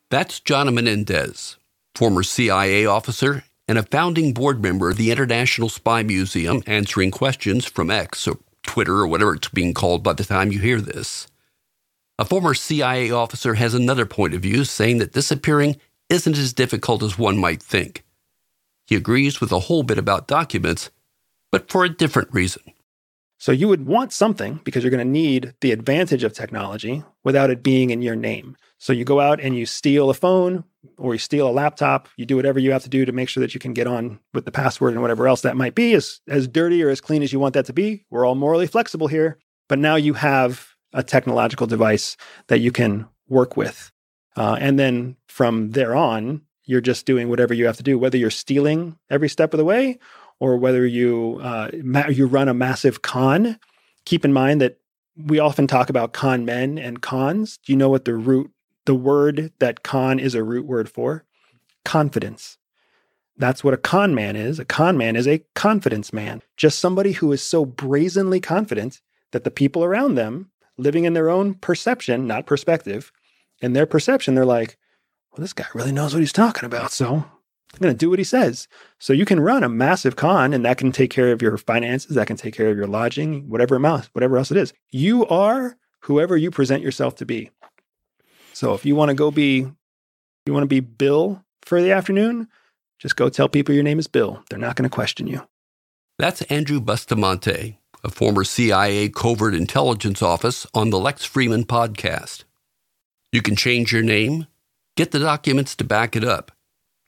That's 0.10 0.40
Jonna 0.40 0.74
Mendez, 0.74 1.58
former 1.94 2.24
CIA 2.24 2.88
officer 2.88 3.44
and 3.68 3.78
a 3.78 3.84
founding 3.84 4.34
board 4.34 4.64
member 4.64 4.90
of 4.90 4.98
the 4.98 5.12
International 5.12 5.70
Spy 5.70 6.02
Museum, 6.02 6.64
answering 6.66 7.12
questions 7.12 7.66
from 7.66 7.92
X 7.92 8.28
or 8.28 8.40
Twitter 8.64 8.96
or 8.96 9.08
whatever 9.08 9.36
it's 9.36 9.50
being 9.50 9.76
called 9.76 10.02
by 10.02 10.14
the 10.14 10.24
time 10.24 10.52
you 10.52 10.58
hear 10.58 10.82
this. 10.82 11.28
A 12.20 12.26
former 12.26 12.54
CIA 12.54 13.12
officer 13.12 13.54
has 13.54 13.74
another 13.74 14.06
point 14.06 14.34
of 14.34 14.42
view, 14.42 14.66
saying 14.66 14.98
that 14.98 15.14
disappearing 15.14 15.78
isn't 16.10 16.38
as 16.38 16.52
difficult 16.52 17.02
as 17.02 17.18
one 17.18 17.38
might 17.38 17.64
think. 17.64 18.04
He 18.88 18.98
agrees 18.98 19.40
with 19.40 19.54
a 19.54 19.60
whole 19.60 19.84
bit 19.84 19.98
about 19.98 20.28
documents, 20.28 20.90
but 21.50 21.72
for 21.72 21.86
a 21.86 21.90
different 21.90 22.28
reason. 22.34 22.62
So 23.38 23.54
you 23.54 23.70
would 23.70 23.86
want 23.86 24.12
something 24.12 24.60
because 24.66 24.84
you're 24.84 24.92
going 24.92 25.08
to 25.08 25.10
need 25.10 25.54
the 25.62 25.72
advantage 25.72 26.26
of 26.26 26.34
technology 26.34 27.06
without 27.24 27.52
it 27.52 27.64
being 27.64 27.90
in 27.90 28.02
your 28.02 28.18
name. 28.18 28.58
So 28.80 28.92
you 28.92 29.06
go 29.06 29.22
out 29.22 29.40
and 29.40 29.56
you 29.56 29.66
steal 29.66 30.10
a 30.10 30.14
phone 30.14 30.66
or 30.98 31.14
you 31.14 31.20
steal 31.20 31.48
a 31.48 31.52
laptop, 31.54 32.10
you 32.18 32.26
do 32.26 32.36
whatever 32.36 32.60
you 32.60 32.74
have 32.74 32.84
to 32.84 32.90
do 32.90 33.06
to 33.06 33.14
make 33.14 33.30
sure 33.30 33.40
that 33.40 33.54
you 33.54 33.62
can 33.62 33.72
get 33.72 33.88
on 33.88 34.20
with 34.34 34.44
the 34.44 34.52
password 34.52 34.92
and 34.92 35.02
whatever 35.02 35.26
else 35.26 35.40
that 35.44 35.56
might 35.56 35.74
be, 35.74 35.94
as, 35.94 36.20
as 36.28 36.50
dirty 36.50 36.84
or 36.84 36.90
as 36.90 37.00
clean 37.00 37.24
as 37.24 37.32
you 37.32 37.40
want 37.40 37.54
that 37.54 37.68
to 37.68 37.74
be. 37.74 38.04
We're 38.10 38.26
all 38.26 38.36
morally 38.36 38.68
flexible 38.68 39.08
here. 39.08 39.38
But 39.70 39.80
now 39.80 39.96
you 39.96 40.16
have 40.16 40.76
a 40.94 41.04
technological 41.04 41.68
device 41.68 42.18
that 42.48 42.60
you 42.60 42.72
can 42.72 43.08
work 43.28 43.56
with. 43.56 43.92
Uh, 44.36 44.58
and 44.60 44.80
then 44.80 45.16
from 45.28 45.72
there 45.72 45.96
on, 45.96 46.42
you're 46.66 46.82
just 46.82 47.06
doing 47.06 47.30
whatever 47.30 47.54
you 47.54 47.66
have 47.66 47.78
to 47.78 47.84
do, 47.84 47.98
whether 47.98 48.18
you're 48.18 48.30
stealing 48.30 48.98
every 49.10 49.30
step 49.30 49.54
of 49.54 49.58
the 49.58 49.66
way 49.66 49.98
or 50.40 50.58
whether 50.58 50.86
you 50.86 51.40
uh, 51.42 51.70
ma- 51.84 52.08
you 52.08 52.26
run 52.28 52.48
a 52.48 52.54
massive 52.54 53.02
con. 53.02 53.60
Keep 54.06 54.24
in 54.24 54.34
mind 54.34 54.62
that 54.62 54.78
we 55.18 55.40
often 55.40 55.68
talk 55.68 55.90
about 55.90 56.14
con 56.14 56.46
men 56.46 56.78
and 56.78 57.02
cons. 57.02 57.58
Do 57.66 57.74
you 57.74 57.78
know 57.78 57.90
what 57.90 58.06
the 58.06 58.16
root, 58.16 58.52
the 58.86 58.96
word 58.96 59.52
that 59.60 59.84
con 59.84 60.20
is 60.20 60.36
a 60.36 60.44
root 60.44 60.66
word 60.66 60.90
for? 60.90 61.26
Confidence. 61.84 62.58
That's 63.36 63.64
what 63.64 63.74
a 63.74 63.78
con 63.78 64.14
man 64.14 64.36
is. 64.36 64.60
A 64.60 64.66
con 64.66 64.98
man 64.98 65.16
is 65.16 65.28
a 65.28 65.44
confidence 65.56 66.14
man, 66.14 66.42
just 66.58 66.80
somebody 66.80 67.14
who 67.14 67.32
is 67.32 67.42
so 67.42 67.66
brazenly 67.66 68.40
confident 68.40 69.02
that 69.32 69.44
the 69.44 69.52
people 69.52 69.84
around 69.84 70.16
them, 70.16 70.52
living 70.80 71.06
in 71.06 71.14
their 71.14 71.30
own 71.30 71.54
perception, 71.56 72.26
not 72.26 72.46
perspective, 72.46 73.12
in 73.62 73.74
their 73.74 73.86
perception, 73.86 74.36
they're 74.36 74.46
like, 74.46 74.78
well, 75.32 75.42
this 75.42 75.54
guy 75.54 75.66
really 75.74 75.92
knows 75.92 76.14
what 76.14 76.22
he's 76.22 76.34
talking 76.34 76.66
about. 76.66 76.92
So 76.92 77.16
I'm 77.74 77.80
going 77.80 77.94
to 77.94 77.98
do 77.98 78.10
what 78.10 78.20
he 78.20 78.26
says. 78.26 78.68
So 78.98 79.14
you 79.14 79.26
can 79.26 79.40
run 79.40 79.64
a 79.64 79.70
massive 79.70 80.16
con 80.16 80.54
and 80.54 80.66
that 80.66 80.78
can 80.78 80.92
take 80.92 81.12
care 81.12 81.32
of 81.32 81.42
your 81.42 81.58
finances, 81.58 82.16
that 82.16 82.28
can 82.28 82.38
take 82.38 82.56
care 82.56 82.70
of 82.70 82.78
your 82.78 82.88
lodging, 82.88 83.50
whatever 83.50 83.76
amount, 83.76 84.10
whatever 84.14 84.38
else 84.38 84.52
it 84.52 84.58
is. 84.58 84.74
You 84.90 85.26
are 85.28 85.78
whoever 86.02 86.38
you 86.38 86.50
present 86.50 86.82
yourself 86.82 87.16
to 87.16 87.26
be. 87.26 87.52
So 88.54 88.74
if 88.74 88.86
you 88.86 88.96
want 88.96 89.10
to 89.10 89.16
go 89.16 89.32
be, 89.32 89.68
you 90.46 90.54
want 90.54 90.64
to 90.64 90.68
be 90.68 90.80
Bill 90.80 91.44
for 91.62 91.82
the 91.82 91.92
afternoon, 91.92 92.48
just 92.98 93.16
go 93.16 93.30
tell 93.30 93.48
people 93.48 93.76
your 93.76 93.84
name 93.84 94.00
is 94.00 94.08
Bill. 94.08 94.44
They're 94.50 94.60
not 94.60 94.76
going 94.76 94.90
to 94.90 94.94
question 94.94 95.28
you. 95.28 95.48
That's 96.18 96.42
Andrew 96.44 96.82
Bustamante, 96.82 97.80
a 98.04 98.10
former 98.10 98.44
CIA 98.44 99.10
covert 99.10 99.54
intelligence 99.54 100.22
office 100.22 100.66
on 100.74 100.90
the 100.90 101.00
Lex 101.00 101.28
Fridman 101.28 101.66
podcast. 101.66 102.44
You 103.32 103.42
can 103.42 103.56
change 103.56 103.92
your 103.92 104.04
name, 104.04 104.48
get 104.96 105.12
the 105.12 105.20
documents 105.20 105.76
to 105.76 105.84
back 105.84 106.16
it 106.16 106.24
up, 106.24 106.52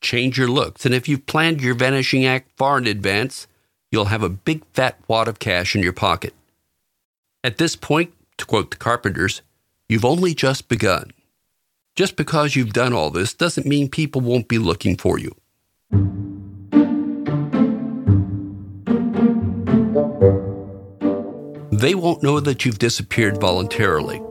change 0.02 0.38
your 0.38 0.48
looks, 0.48 0.86
and 0.86 0.94
if 0.94 1.08
you've 1.08 1.26
planned 1.26 1.62
your 1.62 1.76
vanishing 1.76 2.26
act 2.26 2.52
far 2.58 2.78
in 2.78 2.88
advance, 2.88 3.48
you'll 3.92 4.06
have 4.06 4.24
a 4.24 4.30
big 4.30 4.64
fat 4.74 4.98
wad 5.08 5.28
of 5.28 5.40
cash 5.40 5.76
in 5.76 5.82
your 5.82 5.94
pocket. 5.94 6.34
At 7.44 7.58
this 7.58 7.76
point, 7.76 8.14
to 8.38 8.46
quote 8.46 8.72
the 8.72 8.78
Carpenters, 8.78 9.42
you've 9.90 10.06
only 10.06 10.34
just 10.34 10.68
begun. 10.68 11.12
Just 11.96 12.16
because 12.16 12.56
you've 12.56 12.74
done 12.74 12.94
all 12.94 13.10
this 13.10 13.34
doesn't 13.34 13.68
mean 13.68 13.90
people 13.90 14.22
won't 14.22 14.48
be 14.48 14.58
looking 14.58 14.96
for 14.96 15.20
you. 15.20 15.36
They 21.72 21.96
won't 21.96 22.22
know 22.22 22.42
that 22.42 22.66
you've 22.66 22.80
disappeared 22.80 23.40
voluntarily. 23.40 24.22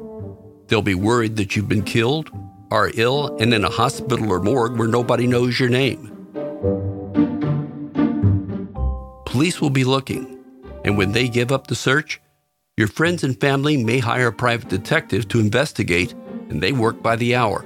They'll 0.66 0.82
be 0.82 0.94
worried 0.94 1.36
that 1.36 1.56
you've 1.56 1.68
been 1.68 1.82
killed, 1.82 2.30
are 2.70 2.90
ill, 2.94 3.34
and 3.38 3.54
in 3.54 3.64
a 3.64 3.70
hospital 3.70 4.30
or 4.30 4.40
morgue 4.40 4.78
where 4.78 4.86
nobody 4.86 5.26
knows 5.26 5.58
your 5.58 5.70
name. 5.70 6.14
Police 9.24 9.60
will 9.60 9.70
be 9.70 9.84
looking, 9.84 10.38
and 10.84 10.98
when 10.98 11.12
they 11.12 11.28
give 11.28 11.50
up 11.50 11.66
the 11.66 11.74
search, 11.74 12.20
your 12.76 12.88
friends 12.88 13.24
and 13.24 13.40
family 13.40 13.82
may 13.82 14.00
hire 14.00 14.28
a 14.28 14.32
private 14.32 14.68
detective 14.68 15.26
to 15.28 15.40
investigate, 15.40 16.12
and 16.50 16.62
they 16.62 16.72
work 16.72 17.02
by 17.02 17.16
the 17.16 17.34
hour. 17.34 17.64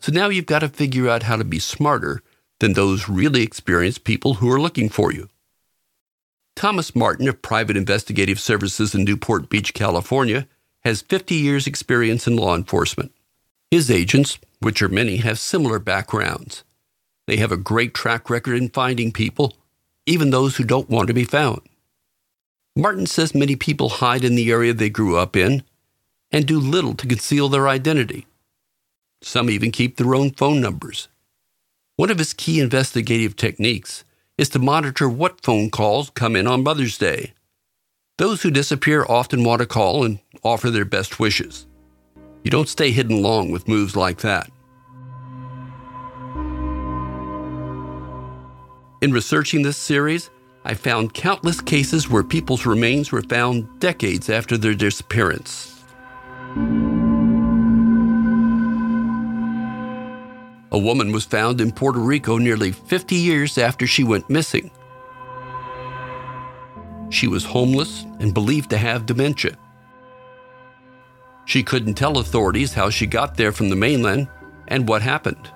So 0.00 0.12
now 0.12 0.28
you've 0.28 0.46
got 0.46 0.60
to 0.60 0.68
figure 0.68 1.08
out 1.08 1.22
how 1.22 1.36
to 1.36 1.44
be 1.44 1.60
smarter 1.60 2.20
than 2.58 2.72
those 2.72 3.08
really 3.08 3.42
experienced 3.42 4.02
people 4.02 4.34
who 4.34 4.50
are 4.50 4.60
looking 4.60 4.88
for 4.88 5.12
you. 5.12 5.30
Thomas 6.56 6.96
Martin 6.96 7.28
of 7.28 7.42
Private 7.42 7.76
Investigative 7.76 8.40
Services 8.40 8.94
in 8.94 9.04
Newport 9.04 9.50
Beach, 9.50 9.74
California, 9.74 10.48
has 10.84 11.02
50 11.02 11.34
years' 11.34 11.66
experience 11.66 12.26
in 12.26 12.34
law 12.34 12.56
enforcement. 12.56 13.12
His 13.70 13.90
agents, 13.90 14.38
which 14.60 14.80
are 14.80 14.88
many, 14.88 15.18
have 15.18 15.38
similar 15.38 15.78
backgrounds. 15.78 16.64
They 17.26 17.36
have 17.36 17.52
a 17.52 17.58
great 17.58 17.92
track 17.92 18.30
record 18.30 18.56
in 18.56 18.70
finding 18.70 19.12
people, 19.12 19.54
even 20.06 20.30
those 20.30 20.56
who 20.56 20.64
don't 20.64 20.88
want 20.88 21.08
to 21.08 21.14
be 21.14 21.24
found. 21.24 21.60
Martin 22.74 23.04
says 23.04 23.34
many 23.34 23.54
people 23.54 23.90
hide 23.90 24.24
in 24.24 24.34
the 24.34 24.50
area 24.50 24.72
they 24.72 24.88
grew 24.88 25.18
up 25.18 25.36
in 25.36 25.62
and 26.32 26.46
do 26.46 26.58
little 26.58 26.94
to 26.94 27.06
conceal 27.06 27.50
their 27.50 27.68
identity. 27.68 28.26
Some 29.20 29.50
even 29.50 29.70
keep 29.70 29.98
their 29.98 30.14
own 30.14 30.30
phone 30.30 30.62
numbers. 30.62 31.08
One 31.96 32.10
of 32.10 32.18
his 32.18 32.32
key 32.32 32.60
investigative 32.60 33.36
techniques 33.36 34.04
is 34.38 34.48
to 34.50 34.58
monitor 34.58 35.08
what 35.08 35.42
phone 35.42 35.70
calls 35.70 36.10
come 36.10 36.36
in 36.36 36.46
on 36.46 36.62
Mother's 36.62 36.98
Day. 36.98 37.32
Those 38.18 38.42
who 38.42 38.50
disappear 38.50 39.04
often 39.08 39.44
want 39.44 39.60
to 39.60 39.66
call 39.66 40.04
and 40.04 40.20
offer 40.42 40.70
their 40.70 40.84
best 40.84 41.18
wishes. 41.18 41.66
You 42.42 42.50
don't 42.50 42.68
stay 42.68 42.90
hidden 42.90 43.22
long 43.22 43.50
with 43.50 43.68
moves 43.68 43.96
like 43.96 44.18
that. 44.18 44.50
In 49.02 49.12
researching 49.12 49.62
this 49.62 49.76
series, 49.76 50.30
I 50.64 50.74
found 50.74 51.14
countless 51.14 51.60
cases 51.60 52.08
where 52.08 52.22
people's 52.22 52.66
remains 52.66 53.12
were 53.12 53.22
found 53.22 53.68
decades 53.78 54.30
after 54.30 54.56
their 54.56 54.74
disappearance. 54.74 55.75
A 60.76 60.78
woman 60.78 61.10
was 61.10 61.24
found 61.24 61.62
in 61.62 61.72
Puerto 61.72 62.00
Rico 62.00 62.36
nearly 62.36 62.70
50 62.70 63.14
years 63.16 63.56
after 63.56 63.86
she 63.86 64.04
went 64.04 64.28
missing. 64.28 64.70
She 67.08 67.26
was 67.26 67.46
homeless 67.46 68.04
and 68.20 68.34
believed 68.34 68.68
to 68.68 68.76
have 68.76 69.06
dementia. 69.06 69.56
She 71.46 71.62
couldn't 71.62 71.94
tell 71.94 72.18
authorities 72.18 72.74
how 72.74 72.90
she 72.90 73.06
got 73.06 73.38
there 73.38 73.52
from 73.52 73.70
the 73.70 73.74
mainland 73.74 74.28
and 74.68 74.86
what 74.86 75.00
happened. 75.00 75.50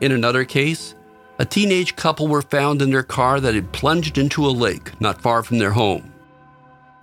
In 0.00 0.10
another 0.10 0.44
case, 0.44 0.96
a 1.38 1.44
teenage 1.44 1.94
couple 1.94 2.26
were 2.26 2.42
found 2.42 2.82
in 2.82 2.90
their 2.90 3.04
car 3.04 3.38
that 3.38 3.54
had 3.54 3.70
plunged 3.70 4.18
into 4.18 4.44
a 4.44 4.50
lake 4.50 5.00
not 5.00 5.22
far 5.22 5.44
from 5.44 5.58
their 5.58 5.70
home. 5.70 6.12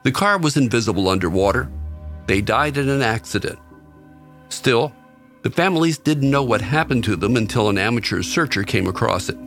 The 0.03 0.11
car 0.11 0.37
was 0.37 0.57
invisible 0.57 1.07
underwater. 1.07 1.71
They 2.27 2.41
died 2.41 2.75
in 2.75 2.89
an 2.89 3.01
accident. 3.01 3.57
Still, 4.49 4.93
the 5.43 5.49
families 5.49 5.97
didn't 5.97 6.29
know 6.29 6.43
what 6.43 6.61
happened 6.61 7.03
to 7.05 7.15
them 7.15 7.35
until 7.37 7.69
an 7.69 7.77
amateur 7.77 8.21
searcher 8.21 8.63
came 8.63 8.87
across 8.87 9.29
it. 9.29 9.37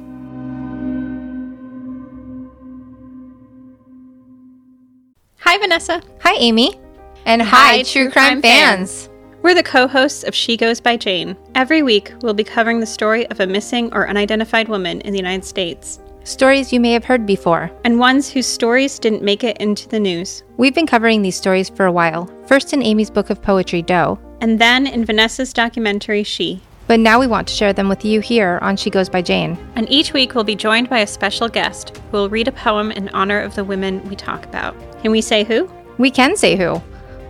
Hi, 5.41 5.55
Hi, 5.55 5.59
Vanessa. 5.59 6.03
Hi, 6.23 6.35
Amy. 6.35 6.79
And 7.25 7.43
hi, 7.43 7.83
True 7.83 8.11
Crime 8.11 8.43
fans. 8.43 9.09
We're 9.43 9.55
the 9.55 9.63
co 9.63 9.87
hosts 9.87 10.25
of 10.25 10.35
She 10.35 10.57
Goes 10.57 10.81
by 10.81 10.97
Jane. 10.97 11.37
Every 11.55 11.83
week, 11.83 12.13
we'll 12.23 12.35
be 12.35 12.45
covering 12.45 12.81
the 12.81 12.87
story 12.87 13.27
of 13.29 13.41
a 13.41 13.47
missing 13.47 13.93
or 13.93 14.09
unidentified 14.09 14.69
woman 14.69 15.01
in 15.03 15.13
the 15.13 15.19
United 15.19 15.45
States, 15.45 16.01
Stories 16.25 16.73
you 16.73 16.81
may 16.81 16.93
have 16.93 17.05
heard 17.05 17.25
before. 17.25 17.71
and 17.85 17.99
ones 17.99 18.31
whose 18.31 18.47
stories 18.47 18.99
didn't 18.99 19.23
make 19.23 19.43
it 19.43 19.57
into 19.59 19.89
the 19.89 19.99
news. 20.01 20.43
We've 20.59 20.75
been 20.75 20.87
covering 20.87 21.23
these 21.23 21.37
stories 21.37 21.71
for 21.71 21.87
a 21.87 21.93
while, 21.93 22.29
first 22.47 22.73
in 22.75 22.83
Amy's 22.83 23.11
book 23.11 23.31
of 23.31 23.41
poetry, 23.41 23.81
Doe, 23.81 24.19
And 24.41 24.59
then 24.59 24.87
in 24.87 25.05
Vanessa's 25.05 25.53
documentary, 25.53 26.23
She. 26.23 26.61
but 26.87 27.01
now 27.01 27.19
we 27.21 27.27
want 27.27 27.49
to 27.49 27.55
share 27.55 27.73
them 27.73 27.89
with 27.89 28.05
you 28.05 28.21
here 28.21 28.59
on 28.63 28.77
She 28.77 28.89
Goes 28.91 29.09
by 29.09 29.21
Jane. 29.21 29.59
And 29.75 29.91
each 29.91 30.13
week, 30.13 30.35
we'll 30.35 30.45
be 30.45 30.55
joined 30.55 30.89
by 30.89 31.01
a 31.01 31.07
special 31.07 31.49
guest 31.49 31.97
who 32.11 32.17
will 32.17 32.29
read 32.31 32.49
a 32.49 32.53
poem 32.53 32.91
in 32.93 33.09
honor 33.11 33.41
of 33.41 33.55
the 33.57 33.65
women 33.65 34.07
we 34.09 34.17
talk 34.17 34.45
about. 34.47 34.75
Can 35.03 35.11
we 35.11 35.21
say 35.21 35.45
who? 35.45 35.71
We 35.99 36.11
can 36.11 36.37
say 36.37 36.57
who. 36.57 36.81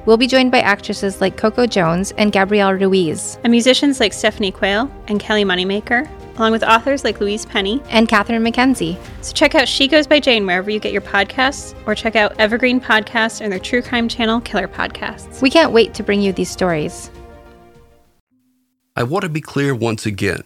We'll 0.09 0.17
be 0.17 0.27
joined 0.27 0.51
by 0.51 0.61
actresses 0.61 1.21
like 1.21 1.37
Coco 1.37 1.67
Jones 1.67 2.15
and 2.17 2.33
Gabrielle 2.33 2.73
Ruiz, 2.73 3.39
And 3.45 3.51
musicians 3.51 4.01
like 4.01 4.15
Stephanie 4.15 4.51
Quayle 4.51 4.91
and 5.07 5.21
Kelly 5.21 5.45
Moneymaker, 5.45 6.09
along 6.39 6.53
with 6.53 6.63
authors 6.63 7.05
like 7.05 7.21
Louise 7.21 7.45
Penny. 7.45 7.83
and 7.91 8.09
Catherine 8.09 8.43
McKenzie. 8.43 8.99
So 9.21 9.35
check 9.35 9.55
out 9.55 9.69
She 9.69 9.87
Goes 9.87 10.07
by 10.07 10.19
Jane 10.19 10.47
wherever 10.47 10.71
you 10.71 10.81
get 10.81 10.95
your 10.95 11.03
podcasts, 11.03 11.75
or 11.85 11.95
check 11.95 12.17
out 12.17 12.41
Evergreen 12.41 12.81
Podcasts 12.81 13.43
and 13.43 13.53
their 13.53 13.59
true 13.59 13.83
crime 13.83 14.09
channel, 14.09 14.41
Killer 14.41 14.67
Podcasts. 14.67 15.43
We 15.43 15.51
can't 15.51 15.73
wait 15.73 15.93
to 15.93 16.03
bring 16.03 16.23
you 16.23 16.33
these 16.33 16.51
stories. 16.51 17.11
I 18.97 19.03
want 19.03 19.25
to 19.25 19.29
be 19.29 19.43
clear 19.43 19.75
once 19.75 20.07
again. 20.07 20.45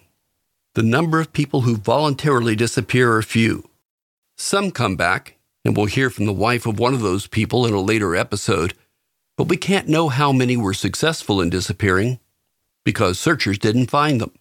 The 0.74 0.82
number 0.82 1.20
of 1.20 1.32
people 1.32 1.60
who 1.60 1.76
voluntarily 1.76 2.56
disappear 2.56 3.16
are 3.16 3.22
few. 3.22 3.70
Some 4.36 4.72
come 4.72 4.96
back, 4.96 5.36
and 5.64 5.76
we'll 5.76 5.86
hear 5.86 6.10
from 6.10 6.26
the 6.26 6.32
wife 6.32 6.66
of 6.66 6.80
one 6.80 6.94
of 6.94 7.00
those 7.00 7.28
people 7.28 7.64
in 7.64 7.72
a 7.72 7.80
later 7.80 8.16
episode, 8.16 8.74
but 9.36 9.48
we 9.48 9.56
can't 9.56 9.88
know 9.88 10.08
how 10.08 10.32
many 10.32 10.56
were 10.56 10.74
successful 10.74 11.40
in 11.40 11.50
disappearing 11.50 12.18
because 12.84 13.18
searchers 13.18 13.58
didn't 13.58 13.90
find 13.90 14.20
them. 14.20 14.32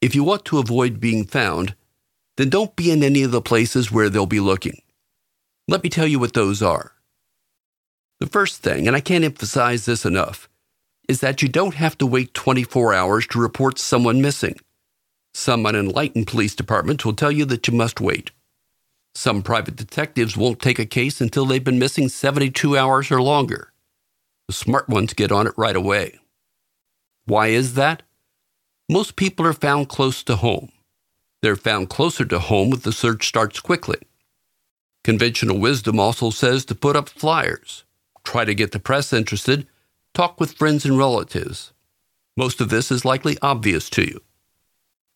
If 0.00 0.14
you 0.14 0.24
want 0.24 0.44
to 0.46 0.58
avoid 0.58 1.00
being 1.00 1.24
found, 1.24 1.74
then 2.36 2.50
don't 2.50 2.76
be 2.76 2.90
in 2.90 3.02
any 3.02 3.22
of 3.22 3.30
the 3.30 3.40
places 3.40 3.90
where 3.90 4.08
they'll 4.08 4.26
be 4.26 4.40
looking. 4.40 4.82
Let 5.68 5.82
me 5.82 5.90
tell 5.90 6.06
you 6.06 6.18
what 6.18 6.34
those 6.34 6.62
are. 6.62 6.92
The 8.20 8.26
first 8.26 8.62
thing, 8.62 8.86
and 8.86 8.96
I 8.96 9.00
can't 9.00 9.24
emphasize 9.24 9.84
this 9.84 10.04
enough, 10.04 10.48
is 11.08 11.20
that 11.20 11.42
you 11.42 11.48
don't 11.48 11.74
have 11.74 11.98
to 11.98 12.06
wait 12.06 12.34
24 12.34 12.94
hours 12.94 13.26
to 13.28 13.40
report 13.40 13.78
someone 13.78 14.22
missing. 14.22 14.58
Some 15.34 15.66
unenlightened 15.66 16.26
police 16.26 16.54
departments 16.54 17.04
will 17.04 17.14
tell 17.14 17.30
you 17.30 17.44
that 17.46 17.68
you 17.68 17.74
must 17.74 18.00
wait. 18.00 18.30
Some 19.16 19.40
private 19.40 19.76
detectives 19.76 20.36
won't 20.36 20.60
take 20.60 20.78
a 20.78 20.84
case 20.84 21.22
until 21.22 21.46
they've 21.46 21.64
been 21.64 21.78
missing 21.78 22.10
72 22.10 22.76
hours 22.76 23.10
or 23.10 23.22
longer. 23.22 23.72
The 24.46 24.52
smart 24.52 24.90
ones 24.90 25.14
get 25.14 25.32
on 25.32 25.46
it 25.46 25.54
right 25.56 25.74
away. 25.74 26.18
Why 27.24 27.46
is 27.46 27.72
that? 27.74 28.02
Most 28.90 29.16
people 29.16 29.46
are 29.46 29.54
found 29.54 29.88
close 29.88 30.22
to 30.24 30.36
home. 30.36 30.70
They're 31.40 31.56
found 31.56 31.88
closer 31.88 32.26
to 32.26 32.38
home 32.38 32.74
if 32.74 32.82
the 32.82 32.92
search 32.92 33.26
starts 33.26 33.58
quickly. 33.58 33.96
Conventional 35.02 35.58
wisdom 35.58 35.98
also 35.98 36.28
says 36.28 36.66
to 36.66 36.74
put 36.74 36.94
up 36.94 37.08
flyers, 37.08 37.84
try 38.22 38.44
to 38.44 38.54
get 38.54 38.72
the 38.72 38.78
press 38.78 39.14
interested, 39.14 39.66
talk 40.12 40.38
with 40.38 40.52
friends 40.52 40.84
and 40.84 40.98
relatives. 40.98 41.72
Most 42.36 42.60
of 42.60 42.68
this 42.68 42.92
is 42.92 43.06
likely 43.06 43.38
obvious 43.40 43.88
to 43.90 44.02
you. 44.02 44.20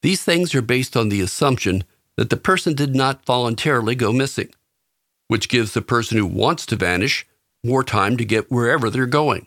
These 0.00 0.24
things 0.24 0.54
are 0.54 0.62
based 0.62 0.96
on 0.96 1.10
the 1.10 1.20
assumption 1.20 1.84
that 2.20 2.28
the 2.28 2.36
person 2.36 2.74
did 2.74 2.94
not 2.94 3.24
voluntarily 3.24 3.94
go 3.94 4.12
missing, 4.12 4.50
which 5.28 5.48
gives 5.48 5.72
the 5.72 5.80
person 5.80 6.18
who 6.18 6.26
wants 6.26 6.66
to 6.66 6.76
vanish 6.76 7.26
more 7.64 7.82
time 7.82 8.18
to 8.18 8.26
get 8.26 8.50
wherever 8.50 8.90
they're 8.90 9.06
going. 9.06 9.46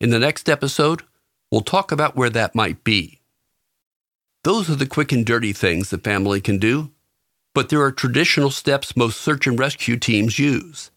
In 0.00 0.10
the 0.10 0.18
next 0.18 0.48
episode, 0.48 1.02
we'll 1.48 1.60
talk 1.60 1.92
about 1.92 2.16
where 2.16 2.30
that 2.30 2.56
might 2.56 2.82
be. 2.82 3.20
Those 4.42 4.68
are 4.68 4.74
the 4.74 4.84
quick 4.84 5.12
and 5.12 5.24
dirty 5.24 5.52
things 5.52 5.90
the 5.90 5.98
family 5.98 6.40
can 6.40 6.58
do, 6.58 6.90
but 7.54 7.68
there 7.68 7.82
are 7.82 7.92
traditional 7.92 8.50
steps 8.50 8.96
most 8.96 9.20
search 9.20 9.46
and 9.46 9.56
rescue 9.56 9.96
teams 9.96 10.40
use. 10.40 10.90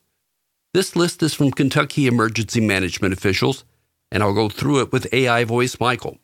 This 0.74 0.96
list 0.96 1.22
is 1.22 1.36
from 1.36 1.52
Kentucky 1.52 2.08
emergency 2.08 2.62
management 2.62 3.14
officials, 3.14 3.64
and 4.12 4.24
I'll 4.24 4.34
go 4.34 4.50
through 4.50 4.82
it 4.82 4.92
with 4.92 5.14
AI 5.14 5.44
voice 5.44 5.80
Michael. 5.80 6.18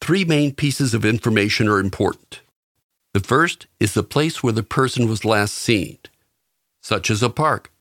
Three 0.00 0.24
main 0.24 0.54
pieces 0.54 0.94
of 0.94 1.04
information 1.04 1.68
are 1.68 1.78
important. 1.78 2.40
The 3.16 3.20
first 3.20 3.66
is 3.80 3.94
the 3.94 4.02
place 4.02 4.42
where 4.42 4.52
the 4.52 4.62
person 4.62 5.08
was 5.08 5.24
last 5.24 5.54
seen, 5.54 5.96
such 6.82 7.08
as 7.08 7.22
a 7.22 7.30
park. 7.30 7.72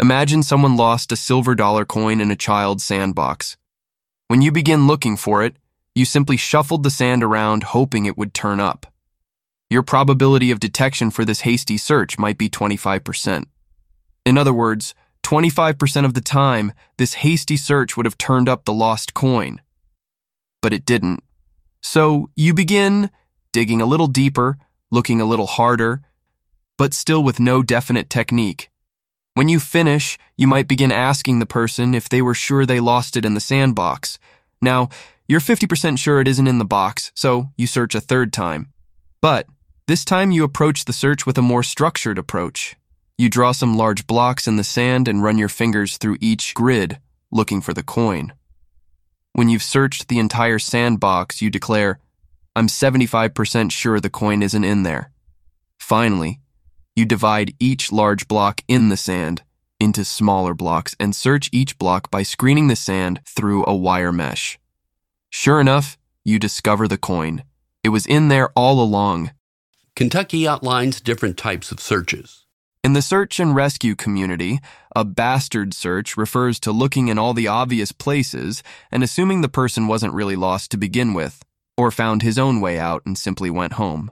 Imagine 0.00 0.42
someone 0.42 0.76
lost 0.76 1.12
a 1.12 1.16
silver 1.16 1.54
dollar 1.54 1.84
coin 1.84 2.20
in 2.20 2.32
a 2.32 2.34
child's 2.34 2.82
sandbox. 2.82 3.56
When 4.26 4.42
you 4.42 4.50
begin 4.50 4.88
looking 4.88 5.16
for 5.16 5.44
it, 5.44 5.54
you 5.94 6.04
simply 6.04 6.36
shuffled 6.36 6.82
the 6.82 6.90
sand 6.90 7.22
around 7.22 7.62
hoping 7.62 8.06
it 8.06 8.18
would 8.18 8.34
turn 8.34 8.58
up. 8.58 8.92
Your 9.70 9.84
probability 9.84 10.50
of 10.50 10.58
detection 10.58 11.12
for 11.12 11.24
this 11.24 11.42
hasty 11.42 11.76
search 11.76 12.18
might 12.18 12.36
be 12.36 12.50
25%. 12.50 13.44
In 14.24 14.36
other 14.36 14.52
words, 14.52 14.96
25% 15.22 16.04
of 16.04 16.14
the 16.14 16.20
time, 16.20 16.72
this 16.98 17.14
hasty 17.22 17.56
search 17.56 17.96
would 17.96 18.04
have 18.04 18.18
turned 18.18 18.48
up 18.48 18.64
the 18.64 18.72
lost 18.72 19.14
coin. 19.14 19.60
But 20.60 20.72
it 20.72 20.84
didn't. 20.84 21.22
So 21.82 22.30
you 22.34 22.52
begin 22.52 23.10
digging 23.56 23.80
a 23.80 23.86
little 23.86 24.06
deeper, 24.06 24.58
looking 24.90 25.18
a 25.18 25.24
little 25.24 25.46
harder, 25.46 26.02
but 26.76 26.92
still 26.92 27.22
with 27.24 27.40
no 27.40 27.62
definite 27.62 28.10
technique. 28.10 28.68
When 29.32 29.48
you 29.48 29.60
finish, 29.60 30.18
you 30.36 30.46
might 30.46 30.68
begin 30.68 30.92
asking 30.92 31.38
the 31.38 31.46
person 31.46 31.94
if 31.94 32.06
they 32.06 32.20
were 32.20 32.34
sure 32.34 32.66
they 32.66 32.80
lost 32.80 33.16
it 33.16 33.24
in 33.24 33.32
the 33.32 33.40
sandbox. 33.40 34.18
Now, 34.60 34.90
you're 35.26 35.40
50% 35.40 35.98
sure 35.98 36.20
it 36.20 36.28
isn't 36.28 36.46
in 36.46 36.58
the 36.58 36.66
box, 36.66 37.12
so 37.14 37.48
you 37.56 37.66
search 37.66 37.94
a 37.94 38.00
third 38.02 38.30
time. 38.30 38.74
But 39.22 39.46
this 39.86 40.04
time 40.04 40.32
you 40.32 40.44
approach 40.44 40.84
the 40.84 40.92
search 40.92 41.24
with 41.24 41.38
a 41.38 41.48
more 41.50 41.62
structured 41.62 42.18
approach. 42.18 42.76
You 43.16 43.30
draw 43.30 43.52
some 43.52 43.74
large 43.74 44.06
blocks 44.06 44.46
in 44.46 44.56
the 44.56 44.64
sand 44.64 45.08
and 45.08 45.22
run 45.22 45.38
your 45.38 45.48
fingers 45.48 45.96
through 45.96 46.18
each 46.20 46.52
grid, 46.52 46.98
looking 47.32 47.62
for 47.62 47.72
the 47.72 47.82
coin. 47.82 48.34
When 49.32 49.48
you've 49.48 49.62
searched 49.62 50.08
the 50.08 50.18
entire 50.18 50.58
sandbox, 50.58 51.40
you 51.40 51.48
declare, 51.48 52.00
I'm 52.56 52.68
75% 52.68 53.70
sure 53.70 54.00
the 54.00 54.08
coin 54.08 54.42
isn't 54.42 54.64
in 54.64 54.82
there. 54.82 55.10
Finally, 55.78 56.40
you 56.94 57.04
divide 57.04 57.54
each 57.60 57.92
large 57.92 58.26
block 58.28 58.62
in 58.66 58.88
the 58.88 58.96
sand 58.96 59.42
into 59.78 60.06
smaller 60.06 60.54
blocks 60.54 60.96
and 60.98 61.14
search 61.14 61.50
each 61.52 61.76
block 61.76 62.10
by 62.10 62.22
screening 62.22 62.68
the 62.68 62.74
sand 62.74 63.20
through 63.26 63.66
a 63.66 63.76
wire 63.76 64.10
mesh. 64.10 64.58
Sure 65.28 65.60
enough, 65.60 65.98
you 66.24 66.38
discover 66.38 66.88
the 66.88 66.96
coin. 66.96 67.44
It 67.84 67.90
was 67.90 68.06
in 68.06 68.28
there 68.28 68.48
all 68.56 68.82
along. 68.82 69.32
Kentucky 69.94 70.48
outlines 70.48 71.02
different 71.02 71.36
types 71.36 71.70
of 71.70 71.78
searches. 71.78 72.46
In 72.82 72.94
the 72.94 73.02
search 73.02 73.38
and 73.38 73.54
rescue 73.54 73.94
community, 73.94 74.60
a 74.94 75.04
bastard 75.04 75.74
search 75.74 76.16
refers 76.16 76.58
to 76.60 76.72
looking 76.72 77.08
in 77.08 77.18
all 77.18 77.34
the 77.34 77.48
obvious 77.48 77.92
places 77.92 78.62
and 78.90 79.02
assuming 79.02 79.42
the 79.42 79.50
person 79.50 79.88
wasn't 79.88 80.14
really 80.14 80.36
lost 80.36 80.70
to 80.70 80.78
begin 80.78 81.12
with, 81.12 81.42
or 81.76 81.90
found 81.90 82.22
his 82.22 82.38
own 82.38 82.60
way 82.60 82.78
out 82.78 83.02
and 83.04 83.18
simply 83.18 83.50
went 83.50 83.74
home. 83.74 84.10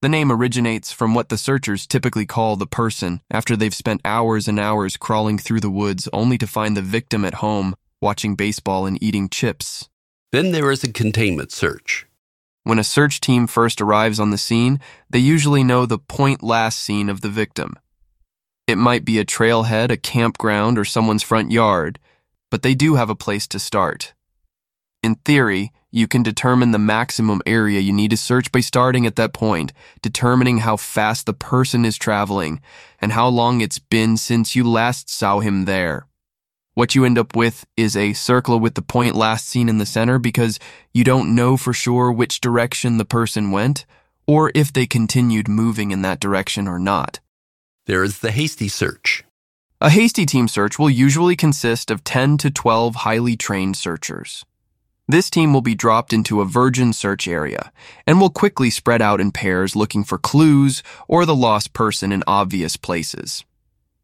The 0.00 0.08
name 0.08 0.30
originates 0.30 0.92
from 0.92 1.12
what 1.12 1.28
the 1.28 1.36
searchers 1.36 1.86
typically 1.86 2.24
call 2.24 2.54
the 2.54 2.66
person 2.66 3.20
after 3.30 3.56
they've 3.56 3.74
spent 3.74 4.00
hours 4.04 4.46
and 4.46 4.60
hours 4.60 4.96
crawling 4.96 5.38
through 5.38 5.60
the 5.60 5.70
woods 5.70 6.08
only 6.12 6.38
to 6.38 6.46
find 6.46 6.76
the 6.76 6.82
victim 6.82 7.24
at 7.24 7.34
home, 7.34 7.74
watching 8.00 8.36
baseball 8.36 8.86
and 8.86 9.02
eating 9.02 9.28
chips. 9.28 9.88
Then 10.30 10.52
there 10.52 10.70
is 10.70 10.84
a 10.84 10.92
containment 10.92 11.50
search. 11.50 12.06
When 12.62 12.78
a 12.78 12.84
search 12.84 13.20
team 13.20 13.46
first 13.46 13.80
arrives 13.80 14.20
on 14.20 14.30
the 14.30 14.38
scene, 14.38 14.78
they 15.10 15.18
usually 15.18 15.64
know 15.64 15.84
the 15.84 15.98
point 15.98 16.42
last 16.42 16.78
seen 16.78 17.08
of 17.08 17.22
the 17.22 17.30
victim. 17.30 17.74
It 18.68 18.76
might 18.76 19.04
be 19.04 19.18
a 19.18 19.24
trailhead, 19.24 19.90
a 19.90 19.96
campground, 19.96 20.78
or 20.78 20.84
someone's 20.84 21.22
front 21.22 21.50
yard, 21.50 21.98
but 22.50 22.62
they 22.62 22.74
do 22.74 22.96
have 22.96 23.10
a 23.10 23.16
place 23.16 23.48
to 23.48 23.58
start. 23.58 24.12
In 25.02 25.14
theory, 25.14 25.72
you 25.90 26.08
can 26.08 26.22
determine 26.22 26.72
the 26.72 26.78
maximum 26.78 27.40
area 27.46 27.80
you 27.80 27.92
need 27.92 28.10
to 28.10 28.16
search 28.16 28.50
by 28.52 28.60
starting 28.60 29.06
at 29.06 29.16
that 29.16 29.32
point, 29.32 29.72
determining 30.02 30.58
how 30.58 30.76
fast 30.76 31.26
the 31.26 31.32
person 31.32 31.84
is 31.84 31.96
traveling 31.96 32.60
and 33.00 33.12
how 33.12 33.28
long 33.28 33.60
it's 33.60 33.78
been 33.78 34.16
since 34.16 34.56
you 34.56 34.68
last 34.68 35.08
saw 35.08 35.40
him 35.40 35.64
there. 35.64 36.06
What 36.74 36.94
you 36.94 37.04
end 37.04 37.18
up 37.18 37.34
with 37.34 37.64
is 37.76 37.96
a 37.96 38.12
circle 38.12 38.60
with 38.60 38.74
the 38.74 38.82
point 38.82 39.14
last 39.14 39.48
seen 39.48 39.68
in 39.68 39.78
the 39.78 39.86
center 39.86 40.18
because 40.18 40.58
you 40.92 41.04
don't 41.04 41.34
know 41.34 41.56
for 41.56 41.72
sure 41.72 42.12
which 42.12 42.40
direction 42.40 42.98
the 42.98 43.04
person 43.04 43.50
went 43.50 43.86
or 44.26 44.52
if 44.54 44.72
they 44.72 44.86
continued 44.86 45.48
moving 45.48 45.90
in 45.90 46.02
that 46.02 46.20
direction 46.20 46.68
or 46.68 46.78
not. 46.78 47.20
There 47.86 48.04
is 48.04 48.18
the 48.18 48.30
hasty 48.30 48.68
search. 48.68 49.24
A 49.80 49.90
hasty 49.90 50.26
team 50.26 50.48
search 50.48 50.78
will 50.78 50.90
usually 50.90 51.34
consist 51.34 51.90
of 51.90 52.04
10 52.04 52.36
to 52.38 52.50
12 52.50 52.96
highly 52.96 53.36
trained 53.36 53.76
searchers. 53.76 54.44
This 55.10 55.30
team 55.30 55.54
will 55.54 55.62
be 55.62 55.74
dropped 55.74 56.12
into 56.12 56.42
a 56.42 56.44
virgin 56.44 56.92
search 56.92 57.26
area 57.26 57.72
and 58.06 58.20
will 58.20 58.28
quickly 58.28 58.68
spread 58.68 59.00
out 59.00 59.22
in 59.22 59.32
pairs 59.32 59.74
looking 59.74 60.04
for 60.04 60.18
clues 60.18 60.82
or 61.08 61.24
the 61.24 61.34
lost 61.34 61.72
person 61.72 62.12
in 62.12 62.22
obvious 62.26 62.76
places. 62.76 63.42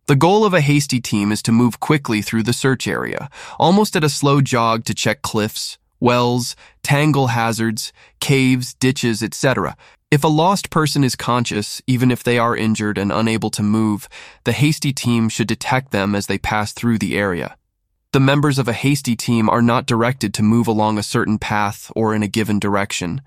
The 0.06 0.16
goal 0.16 0.46
of 0.46 0.54
a 0.54 0.62
hasty 0.62 1.02
team 1.02 1.30
is 1.30 1.42
to 1.42 1.52
move 1.52 1.78
quickly 1.78 2.22
through 2.22 2.44
the 2.44 2.54
search 2.54 2.88
area, 2.88 3.28
almost 3.58 3.96
at 3.96 4.04
a 4.04 4.08
slow 4.08 4.40
jog 4.40 4.86
to 4.86 4.94
check 4.94 5.20
cliffs, 5.20 5.76
wells, 6.00 6.56
tangle 6.82 7.28
hazards, 7.28 7.92
caves, 8.18 8.72
ditches, 8.72 9.22
etc. 9.22 9.76
If 10.10 10.24
a 10.24 10.28
lost 10.28 10.70
person 10.70 11.04
is 11.04 11.16
conscious, 11.16 11.82
even 11.86 12.10
if 12.10 12.22
they 12.22 12.38
are 12.38 12.56
injured 12.56 12.96
and 12.96 13.12
unable 13.12 13.50
to 13.50 13.62
move, 13.62 14.08
the 14.44 14.52
hasty 14.52 14.94
team 14.94 15.28
should 15.28 15.48
detect 15.48 15.90
them 15.90 16.14
as 16.14 16.28
they 16.28 16.38
pass 16.38 16.72
through 16.72 16.96
the 16.96 17.18
area. 17.18 17.56
The 18.14 18.20
members 18.20 18.60
of 18.60 18.68
a 18.68 18.72
hasty 18.72 19.16
team 19.16 19.50
are 19.50 19.60
not 19.60 19.86
directed 19.86 20.32
to 20.34 20.42
move 20.44 20.68
along 20.68 20.98
a 20.98 21.02
certain 21.02 21.36
path 21.36 21.90
or 21.96 22.14
in 22.14 22.22
a 22.22 22.28
given 22.28 22.60
direction. 22.60 23.22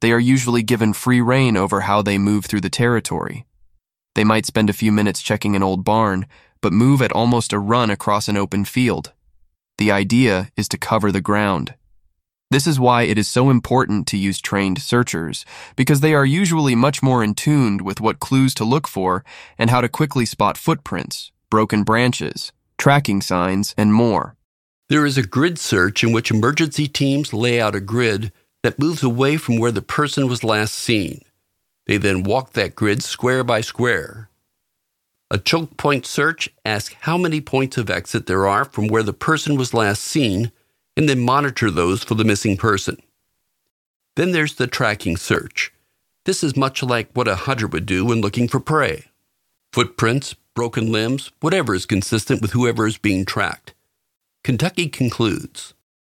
They 0.00 0.12
are 0.12 0.18
usually 0.18 0.62
given 0.62 0.94
free 0.94 1.20
rein 1.20 1.58
over 1.58 1.82
how 1.82 2.00
they 2.00 2.16
move 2.16 2.46
through 2.46 2.62
the 2.62 2.70
territory. 2.70 3.44
They 4.14 4.24
might 4.24 4.46
spend 4.46 4.70
a 4.70 4.80
few 4.80 4.92
minutes 4.92 5.20
checking 5.20 5.54
an 5.54 5.62
old 5.62 5.84
barn, 5.84 6.24
but 6.62 6.72
move 6.72 7.02
at 7.02 7.12
almost 7.12 7.52
a 7.52 7.58
run 7.58 7.90
across 7.90 8.26
an 8.26 8.38
open 8.38 8.64
field. 8.64 9.12
The 9.76 9.90
idea 9.90 10.48
is 10.56 10.68
to 10.68 10.78
cover 10.78 11.12
the 11.12 11.20
ground. 11.20 11.74
This 12.50 12.66
is 12.66 12.80
why 12.80 13.02
it 13.02 13.18
is 13.18 13.28
so 13.28 13.50
important 13.50 14.06
to 14.06 14.16
use 14.16 14.40
trained 14.40 14.80
searchers, 14.80 15.44
because 15.76 16.00
they 16.00 16.14
are 16.14 16.24
usually 16.24 16.74
much 16.74 17.02
more 17.02 17.22
in 17.22 17.34
tune 17.34 17.84
with 17.84 18.00
what 18.00 18.20
clues 18.20 18.54
to 18.54 18.64
look 18.64 18.88
for 18.88 19.22
and 19.58 19.68
how 19.68 19.82
to 19.82 19.88
quickly 19.90 20.24
spot 20.24 20.56
footprints, 20.56 21.30
broken 21.50 21.82
branches, 21.82 22.52
tracking 22.84 23.22
signs, 23.22 23.74
and 23.78 23.94
more. 23.94 24.36
There 24.90 25.06
is 25.06 25.16
a 25.16 25.26
grid 25.26 25.58
search 25.58 26.04
in 26.04 26.12
which 26.12 26.30
emergency 26.30 26.86
teams 26.86 27.32
lay 27.32 27.58
out 27.58 27.74
a 27.74 27.80
grid 27.80 28.30
that 28.62 28.78
moves 28.78 29.02
away 29.02 29.38
from 29.38 29.56
where 29.56 29.72
the 29.72 29.80
person 29.80 30.28
was 30.28 30.44
last 30.44 30.74
seen. 30.74 31.22
They 31.86 31.96
then 31.96 32.24
walk 32.24 32.52
that 32.52 32.74
grid 32.74 33.02
square 33.02 33.42
by 33.42 33.62
square. 33.62 34.28
A 35.30 35.38
choke 35.38 35.78
point 35.78 36.04
search 36.04 36.50
asks 36.66 36.94
how 37.00 37.16
many 37.16 37.40
points 37.40 37.78
of 37.78 37.88
exit 37.88 38.26
there 38.26 38.46
are 38.46 38.66
from 38.66 38.88
where 38.88 39.02
the 39.02 39.14
person 39.14 39.56
was 39.56 39.72
last 39.72 40.02
seen 40.02 40.52
and 40.94 41.08
then 41.08 41.20
monitor 41.20 41.70
those 41.70 42.04
for 42.04 42.16
the 42.16 42.22
missing 42.22 42.58
person. 42.58 42.98
Then 44.14 44.32
there's 44.32 44.56
the 44.56 44.66
tracking 44.66 45.16
search. 45.16 45.72
This 46.26 46.44
is 46.44 46.54
much 46.54 46.82
like 46.82 47.08
what 47.14 47.28
a 47.28 47.34
hunter 47.34 47.66
would 47.66 47.86
do 47.86 48.04
when 48.04 48.20
looking 48.20 48.46
for 48.46 48.60
prey. 48.60 49.06
Footprints, 49.72 50.34
broken 50.54 50.90
limbs, 50.92 51.30
whatever 51.40 51.74
is 51.74 51.86
consistent 51.86 52.40
with 52.40 52.52
whoever 52.52 52.86
is 52.86 52.96
being 52.96 53.24
tracked. 53.24 53.74
Kentucky 54.42 54.88
concludes 54.88 55.74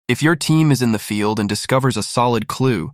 If 0.08 0.22
your 0.22 0.36
team 0.36 0.72
is 0.72 0.82
in 0.82 0.92
the 0.92 0.98
field 0.98 1.38
and 1.38 1.48
discovers 1.48 1.96
a 1.96 2.02
solid 2.02 2.48
clue, 2.48 2.92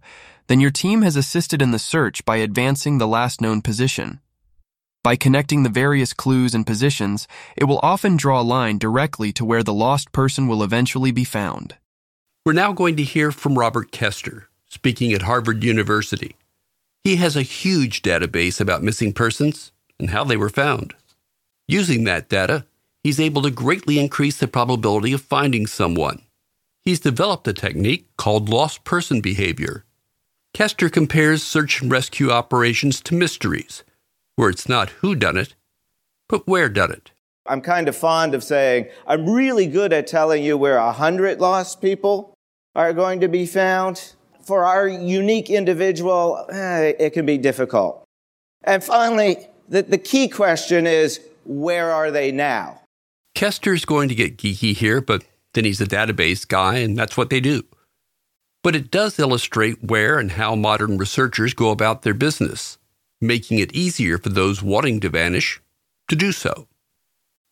then 0.48 0.60
your 0.60 0.70
team 0.70 1.02
has 1.02 1.16
assisted 1.16 1.62
in 1.62 1.70
the 1.70 1.78
search 1.78 2.24
by 2.24 2.36
advancing 2.36 2.98
the 2.98 3.06
last 3.06 3.40
known 3.40 3.62
position. 3.62 4.20
By 5.02 5.16
connecting 5.16 5.62
the 5.62 5.70
various 5.70 6.12
clues 6.12 6.54
and 6.54 6.66
positions, 6.66 7.26
it 7.56 7.64
will 7.64 7.80
often 7.82 8.18
draw 8.18 8.40
a 8.40 8.42
line 8.42 8.76
directly 8.76 9.32
to 9.32 9.44
where 9.44 9.62
the 9.62 9.72
lost 9.72 10.12
person 10.12 10.46
will 10.46 10.62
eventually 10.62 11.10
be 11.10 11.24
found. 11.24 11.76
We're 12.44 12.52
now 12.52 12.72
going 12.72 12.96
to 12.96 13.02
hear 13.02 13.32
from 13.32 13.58
Robert 13.58 13.92
Koester, 13.92 14.44
speaking 14.68 15.12
at 15.12 15.22
Harvard 15.22 15.64
University. 15.64 16.36
He 17.02 17.16
has 17.16 17.34
a 17.34 17.42
huge 17.42 18.02
database 18.02 18.60
about 18.60 18.82
missing 18.82 19.14
persons 19.14 19.72
and 19.98 20.10
how 20.10 20.24
they 20.24 20.36
were 20.36 20.50
found. 20.50 20.94
Using 21.70 22.02
that 22.02 22.28
data, 22.28 22.66
he's 23.04 23.20
able 23.20 23.42
to 23.42 23.50
greatly 23.52 24.00
increase 24.00 24.36
the 24.36 24.48
probability 24.48 25.12
of 25.12 25.20
finding 25.20 25.68
someone. 25.68 26.22
He's 26.82 26.98
developed 26.98 27.46
a 27.46 27.52
technique 27.52 28.08
called 28.16 28.48
lost 28.48 28.82
person 28.82 29.20
behavior 29.20 29.84
Koester 30.52 30.90
compares 30.90 31.44
search 31.44 31.80
and 31.80 31.88
rescue 31.88 32.32
operations 32.32 33.00
to 33.02 33.14
mysteries, 33.14 33.84
where 34.34 34.50
it's 34.50 34.68
not 34.68 34.90
who 34.98 35.14
done 35.14 35.36
it, 35.36 35.54
but 36.28 36.44
where 36.48 36.68
done 36.68 36.90
it. 36.90 37.12
I'm 37.46 37.60
kind 37.60 37.86
of 37.88 37.94
fond 37.94 38.34
of 38.34 38.42
saying, 38.42 38.88
I'm 39.06 39.30
really 39.30 39.68
good 39.68 39.92
at 39.92 40.08
telling 40.08 40.42
you 40.42 40.56
where 40.56 40.76
a 40.76 40.90
hundred 40.90 41.38
lost 41.38 41.80
people 41.80 42.34
are 42.74 42.92
going 42.92 43.20
to 43.20 43.28
be 43.28 43.46
found. 43.46 44.14
For 44.42 44.64
our 44.64 44.88
unique 44.88 45.50
individual, 45.50 46.44
eh, 46.50 46.94
it 46.98 47.10
can 47.10 47.26
be 47.26 47.38
difficult. 47.38 48.02
And 48.64 48.82
finally, 48.82 49.46
the, 49.68 49.82
the 49.82 49.98
key 49.98 50.28
question 50.28 50.88
is, 50.88 51.20
where 51.44 51.92
are 51.92 52.10
they 52.10 52.32
now? 52.32 52.82
Koester's 53.34 53.84
going 53.84 54.08
to 54.08 54.14
get 54.14 54.36
geeky 54.36 54.74
here, 54.74 55.00
but 55.00 55.24
then 55.54 55.64
he's 55.64 55.80
a 55.80 55.86
database 55.86 56.46
guy, 56.46 56.78
and 56.78 56.96
that's 56.96 57.16
what 57.16 57.30
they 57.30 57.40
do 57.40 57.64
but 58.62 58.76
it 58.76 58.90
does 58.90 59.18
illustrate 59.18 59.82
where 59.82 60.18
and 60.18 60.32
how 60.32 60.54
modern 60.54 60.98
researchers 60.98 61.54
go 61.54 61.70
about 61.70 62.02
their 62.02 62.14
business, 62.14 62.78
making 63.20 63.58
it 63.58 63.74
easier 63.74 64.18
for 64.18 64.28
those 64.28 64.62
wanting 64.62 65.00
to 65.00 65.08
vanish 65.08 65.60
to 66.08 66.16
do 66.16 66.32
so. 66.32 66.66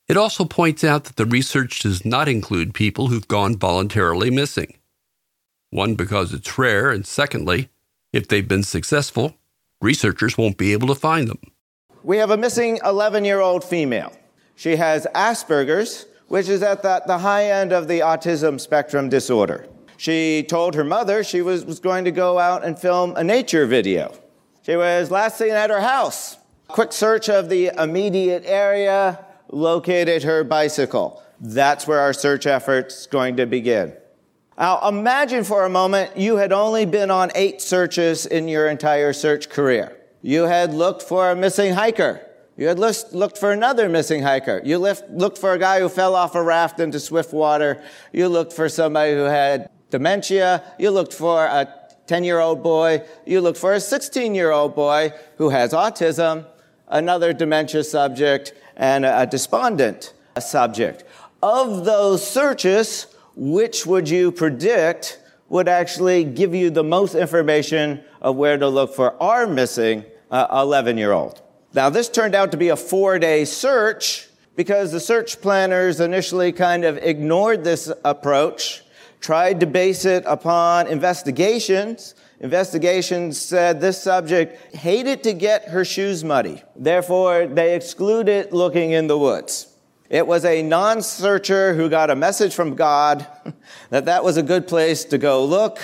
It 0.06 0.16
also 0.16 0.44
points 0.44 0.84
out 0.84 1.04
that 1.04 1.16
the 1.16 1.26
research 1.26 1.80
does 1.80 2.04
not 2.04 2.28
include 2.28 2.74
people 2.74 3.08
who've 3.08 3.28
gone 3.28 3.56
voluntarily 3.56 4.30
missing. 4.30 4.78
One, 5.70 5.94
because 5.94 6.32
it's 6.32 6.56
rare, 6.56 6.90
and 6.90 7.06
secondly, 7.06 7.68
if 8.12 8.26
they've 8.26 8.48
been 8.48 8.62
successful, 8.62 9.34
researchers 9.82 10.38
won't 10.38 10.56
be 10.56 10.72
able 10.72 10.88
to 10.88 10.94
find 10.94 11.28
them. 11.28 11.40
We 12.02 12.18
have 12.18 12.30
a 12.30 12.36
missing 12.36 12.78
11 12.84 13.24
year 13.24 13.40
old 13.40 13.64
female. 13.64 14.12
She 14.54 14.76
has 14.76 15.06
Asperger's, 15.14 16.06
which 16.28 16.48
is 16.48 16.62
at 16.62 16.82
the, 16.82 17.02
the 17.06 17.18
high 17.18 17.46
end 17.46 17.72
of 17.72 17.88
the 17.88 18.00
autism 18.00 18.60
spectrum 18.60 19.08
disorder. 19.08 19.66
She 19.96 20.44
told 20.48 20.74
her 20.76 20.84
mother 20.84 21.24
she 21.24 21.42
was, 21.42 21.64
was 21.64 21.80
going 21.80 22.04
to 22.04 22.12
go 22.12 22.38
out 22.38 22.64
and 22.64 22.78
film 22.78 23.16
a 23.16 23.24
nature 23.24 23.66
video. 23.66 24.14
She 24.62 24.76
was 24.76 25.10
last 25.10 25.38
seen 25.38 25.50
at 25.50 25.70
her 25.70 25.80
house. 25.80 26.36
Quick 26.68 26.92
search 26.92 27.28
of 27.28 27.48
the 27.48 27.72
immediate 27.76 28.44
area 28.46 29.24
located 29.50 30.22
her 30.22 30.44
bicycle. 30.44 31.22
That's 31.40 31.86
where 31.86 32.00
our 32.00 32.12
search 32.12 32.46
effort's 32.46 33.06
going 33.06 33.36
to 33.38 33.46
begin. 33.46 33.94
Now, 34.56 34.86
imagine 34.88 35.44
for 35.44 35.64
a 35.64 35.70
moment 35.70 36.16
you 36.16 36.36
had 36.36 36.52
only 36.52 36.84
been 36.84 37.10
on 37.10 37.30
eight 37.34 37.62
searches 37.62 38.26
in 38.26 38.48
your 38.48 38.68
entire 38.68 39.12
search 39.12 39.48
career. 39.48 39.97
You 40.22 40.44
had 40.44 40.74
looked 40.74 41.02
for 41.02 41.30
a 41.30 41.36
missing 41.36 41.74
hiker. 41.74 42.24
You 42.56 42.66
had 42.66 42.78
looked 42.78 43.38
for 43.38 43.52
another 43.52 43.88
missing 43.88 44.22
hiker. 44.22 44.60
You 44.64 44.78
looked 44.78 45.38
for 45.38 45.52
a 45.52 45.58
guy 45.58 45.78
who 45.78 45.88
fell 45.88 46.16
off 46.16 46.34
a 46.34 46.42
raft 46.42 46.80
into 46.80 46.98
swift 46.98 47.32
water. 47.32 47.82
You 48.12 48.28
looked 48.28 48.52
for 48.52 48.68
somebody 48.68 49.12
who 49.12 49.24
had 49.24 49.70
dementia. 49.90 50.64
You 50.76 50.90
looked 50.90 51.14
for 51.14 51.44
a 51.44 51.72
10 52.08 52.24
year 52.24 52.40
old 52.40 52.64
boy. 52.64 53.02
You 53.26 53.40
looked 53.40 53.58
for 53.58 53.74
a 53.74 53.80
16 53.80 54.34
year 54.34 54.50
old 54.50 54.74
boy 54.74 55.12
who 55.36 55.50
has 55.50 55.72
autism, 55.72 56.46
another 56.88 57.32
dementia 57.32 57.84
subject, 57.84 58.52
and 58.76 59.04
a 59.04 59.24
despondent 59.24 60.14
subject. 60.40 61.04
Of 61.40 61.84
those 61.84 62.28
searches, 62.28 63.06
which 63.36 63.86
would 63.86 64.08
you 64.08 64.32
predict 64.32 65.20
would 65.48 65.68
actually 65.68 66.24
give 66.24 66.54
you 66.54 66.70
the 66.70 66.84
most 66.84 67.14
information 67.14 68.02
of 68.20 68.36
where 68.36 68.58
to 68.58 68.68
look 68.68 68.94
for 68.94 69.20
our 69.22 69.46
missing 69.46 70.04
11 70.30 70.96
uh, 70.96 70.98
year 70.98 71.12
old? 71.12 71.42
Now, 71.74 71.90
this 71.90 72.08
turned 72.08 72.34
out 72.34 72.50
to 72.52 72.56
be 72.56 72.68
a 72.68 72.76
four 72.76 73.18
day 73.18 73.44
search 73.44 74.28
because 74.56 74.90
the 74.90 75.00
search 75.00 75.40
planners 75.40 76.00
initially 76.00 76.52
kind 76.52 76.84
of 76.84 76.98
ignored 76.98 77.62
this 77.64 77.92
approach 78.04 78.82
tried 79.20 79.60
to 79.60 79.66
base 79.66 80.04
it 80.04 80.24
upon 80.26 80.86
investigations. 80.86 82.14
Investigations 82.40 83.40
said 83.40 83.80
this 83.80 84.00
subject 84.00 84.74
hated 84.74 85.22
to 85.24 85.32
get 85.32 85.68
her 85.68 85.84
shoes 85.84 86.24
muddy. 86.24 86.62
Therefore, 86.76 87.46
they 87.46 87.74
excluded 87.74 88.52
looking 88.52 88.92
in 88.92 89.06
the 89.06 89.18
woods. 89.18 89.67
It 90.10 90.26
was 90.26 90.44
a 90.44 90.62
non 90.62 91.02
searcher 91.02 91.74
who 91.74 91.88
got 91.88 92.10
a 92.10 92.16
message 92.16 92.54
from 92.54 92.74
God 92.74 93.26
that 93.90 94.06
that 94.06 94.24
was 94.24 94.36
a 94.36 94.42
good 94.42 94.66
place 94.66 95.04
to 95.06 95.18
go 95.18 95.44
look. 95.44 95.78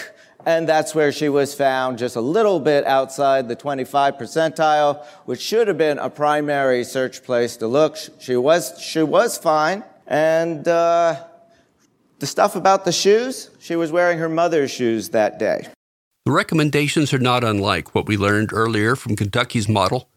And 0.47 0.69
that's 0.69 0.95
where 0.95 1.11
she 1.11 1.31
was 1.31 1.55
found, 1.55 1.97
just 1.97 2.17
a 2.17 2.21
little 2.21 2.61
bit 2.61 2.85
outside 2.87 3.49
the 3.49 3.57
25 3.57 4.17
percentile, 4.17 5.03
which 5.25 5.41
should 5.41 5.69
have 5.69 5.79
been 5.79 5.99
a 5.99 6.11
primary 6.11 6.85
search 6.85 7.23
place 7.23 7.57
to 7.59 7.67
look. 7.67 7.97
She 8.19 8.37
was, 8.37 8.79
she 8.79 9.03
was 9.03 9.39
fine. 9.39 9.85
And, 10.07 10.69
uh, 10.69 11.25
the 12.19 12.27
stuff 12.27 12.57
about 12.57 12.85
the 12.85 12.93
shoes, 12.93 13.51
she 13.59 13.77
was 13.77 13.93
wearing 13.93 14.19
her 14.19 14.29
mother's 14.29 14.71
shoes 14.71 15.11
that 15.11 15.39
day. 15.39 15.67
The 16.25 16.33
recommendations 16.33 17.13
are 17.13 17.19
not 17.19 17.45
unlike 17.45 17.95
what 17.95 18.07
we 18.07 18.17
learned 18.17 18.51
earlier 18.53 18.97
from 18.97 19.17
Kentucky's 19.17 19.69
model, 19.69 20.09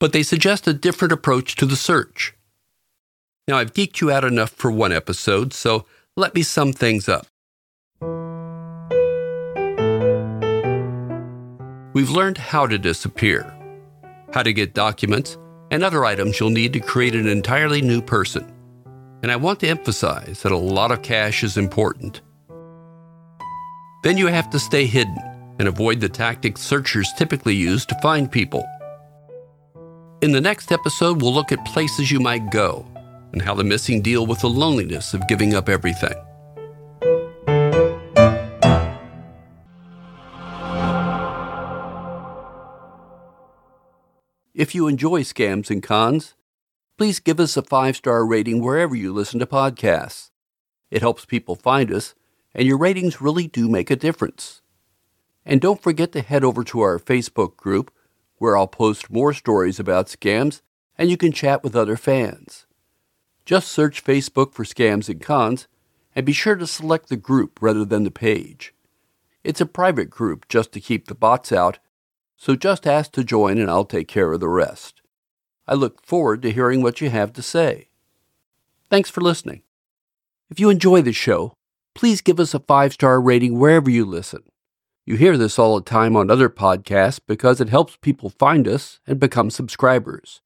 but 0.00 0.12
they 0.12 0.24
suggest 0.24 0.66
a 0.66 0.74
different 0.74 1.12
approach 1.12 1.54
to 1.56 1.66
the 1.66 1.76
search. 1.76 2.33
Now, 3.46 3.58
I've 3.58 3.74
geeked 3.74 4.00
you 4.00 4.10
out 4.10 4.24
enough 4.24 4.50
for 4.50 4.70
one 4.70 4.90
episode, 4.90 5.52
so 5.52 5.84
let 6.16 6.34
me 6.34 6.42
sum 6.42 6.72
things 6.72 7.10
up. 7.10 7.26
We've 11.92 12.10
learned 12.10 12.38
how 12.38 12.66
to 12.66 12.78
disappear, 12.78 13.54
how 14.32 14.42
to 14.42 14.52
get 14.54 14.72
documents, 14.72 15.36
and 15.70 15.84
other 15.84 16.06
items 16.06 16.40
you'll 16.40 16.50
need 16.50 16.72
to 16.72 16.80
create 16.80 17.14
an 17.14 17.28
entirely 17.28 17.82
new 17.82 18.00
person. 18.00 18.50
And 19.22 19.30
I 19.30 19.36
want 19.36 19.60
to 19.60 19.68
emphasize 19.68 20.42
that 20.42 20.52
a 20.52 20.56
lot 20.56 20.90
of 20.90 21.02
cash 21.02 21.44
is 21.44 21.58
important. 21.58 22.22
Then 24.02 24.16
you 24.16 24.26
have 24.28 24.48
to 24.50 24.58
stay 24.58 24.86
hidden 24.86 25.18
and 25.58 25.68
avoid 25.68 26.00
the 26.00 26.08
tactics 26.08 26.62
searchers 26.62 27.12
typically 27.18 27.54
use 27.54 27.84
to 27.86 28.00
find 28.00 28.32
people. 28.32 28.64
In 30.22 30.32
the 30.32 30.40
next 30.40 30.72
episode, 30.72 31.20
we'll 31.20 31.34
look 31.34 31.52
at 31.52 31.64
places 31.66 32.10
you 32.10 32.20
might 32.20 32.50
go 32.50 32.86
and 33.34 33.42
how 33.42 33.52
the 33.52 33.64
missing 33.64 34.00
deal 34.00 34.24
with 34.24 34.40
the 34.40 34.48
loneliness 34.48 35.12
of 35.12 35.26
giving 35.26 35.56
up 35.56 35.68
everything. 35.68 36.14
If 44.54 44.72
you 44.72 44.86
enjoy 44.86 45.22
scams 45.22 45.68
and 45.68 45.82
cons, 45.82 46.34
please 46.96 47.18
give 47.18 47.40
us 47.40 47.56
a 47.56 47.62
five 47.62 47.96
star 47.96 48.24
rating 48.24 48.62
wherever 48.62 48.94
you 48.94 49.12
listen 49.12 49.40
to 49.40 49.46
podcasts. 49.46 50.30
It 50.92 51.02
helps 51.02 51.24
people 51.24 51.56
find 51.56 51.92
us, 51.92 52.14
and 52.54 52.68
your 52.68 52.78
ratings 52.78 53.20
really 53.20 53.48
do 53.48 53.68
make 53.68 53.90
a 53.90 53.96
difference. 53.96 54.62
And 55.44 55.60
don't 55.60 55.82
forget 55.82 56.12
to 56.12 56.20
head 56.20 56.44
over 56.44 56.62
to 56.62 56.82
our 56.82 57.00
Facebook 57.00 57.56
group, 57.56 57.92
where 58.36 58.56
I'll 58.56 58.68
post 58.68 59.10
more 59.10 59.32
stories 59.32 59.80
about 59.80 60.06
scams 60.06 60.60
and 60.96 61.10
you 61.10 61.16
can 61.16 61.32
chat 61.32 61.64
with 61.64 61.74
other 61.74 61.96
fans. 61.96 62.66
Just 63.44 63.68
search 63.68 64.02
Facebook 64.02 64.52
for 64.52 64.64
Scams 64.64 65.08
and 65.08 65.20
Cons 65.20 65.68
and 66.14 66.24
be 66.24 66.32
sure 66.32 66.56
to 66.56 66.66
select 66.66 67.08
the 67.08 67.16
group 67.16 67.60
rather 67.60 67.84
than 67.84 68.04
the 68.04 68.10
page. 68.10 68.74
It's 69.42 69.60
a 69.60 69.66
private 69.66 70.08
group 70.08 70.48
just 70.48 70.72
to 70.72 70.80
keep 70.80 71.06
the 71.06 71.14
bots 71.14 71.52
out, 71.52 71.78
so 72.36 72.56
just 72.56 72.86
ask 72.86 73.12
to 73.12 73.24
join 73.24 73.58
and 73.58 73.70
I'll 73.70 73.84
take 73.84 74.08
care 74.08 74.32
of 74.32 74.40
the 74.40 74.48
rest. 74.48 75.02
I 75.66 75.74
look 75.74 76.04
forward 76.04 76.40
to 76.42 76.52
hearing 76.52 76.82
what 76.82 77.00
you 77.00 77.10
have 77.10 77.32
to 77.34 77.42
say. 77.42 77.88
Thanks 78.88 79.10
for 79.10 79.20
listening. 79.20 79.62
If 80.50 80.58
you 80.60 80.70
enjoy 80.70 81.02
the 81.02 81.12
show, 81.12 81.54
please 81.94 82.20
give 82.20 82.40
us 82.40 82.54
a 82.54 82.60
five 82.60 82.92
star 82.92 83.20
rating 83.20 83.58
wherever 83.58 83.90
you 83.90 84.04
listen. 84.04 84.42
You 85.04 85.16
hear 85.16 85.36
this 85.36 85.58
all 85.58 85.76
the 85.76 85.82
time 85.82 86.16
on 86.16 86.30
other 86.30 86.48
podcasts 86.48 87.20
because 87.26 87.60
it 87.60 87.68
helps 87.68 87.96
people 87.96 88.30
find 88.30 88.66
us 88.66 89.00
and 89.06 89.20
become 89.20 89.50
subscribers. 89.50 90.40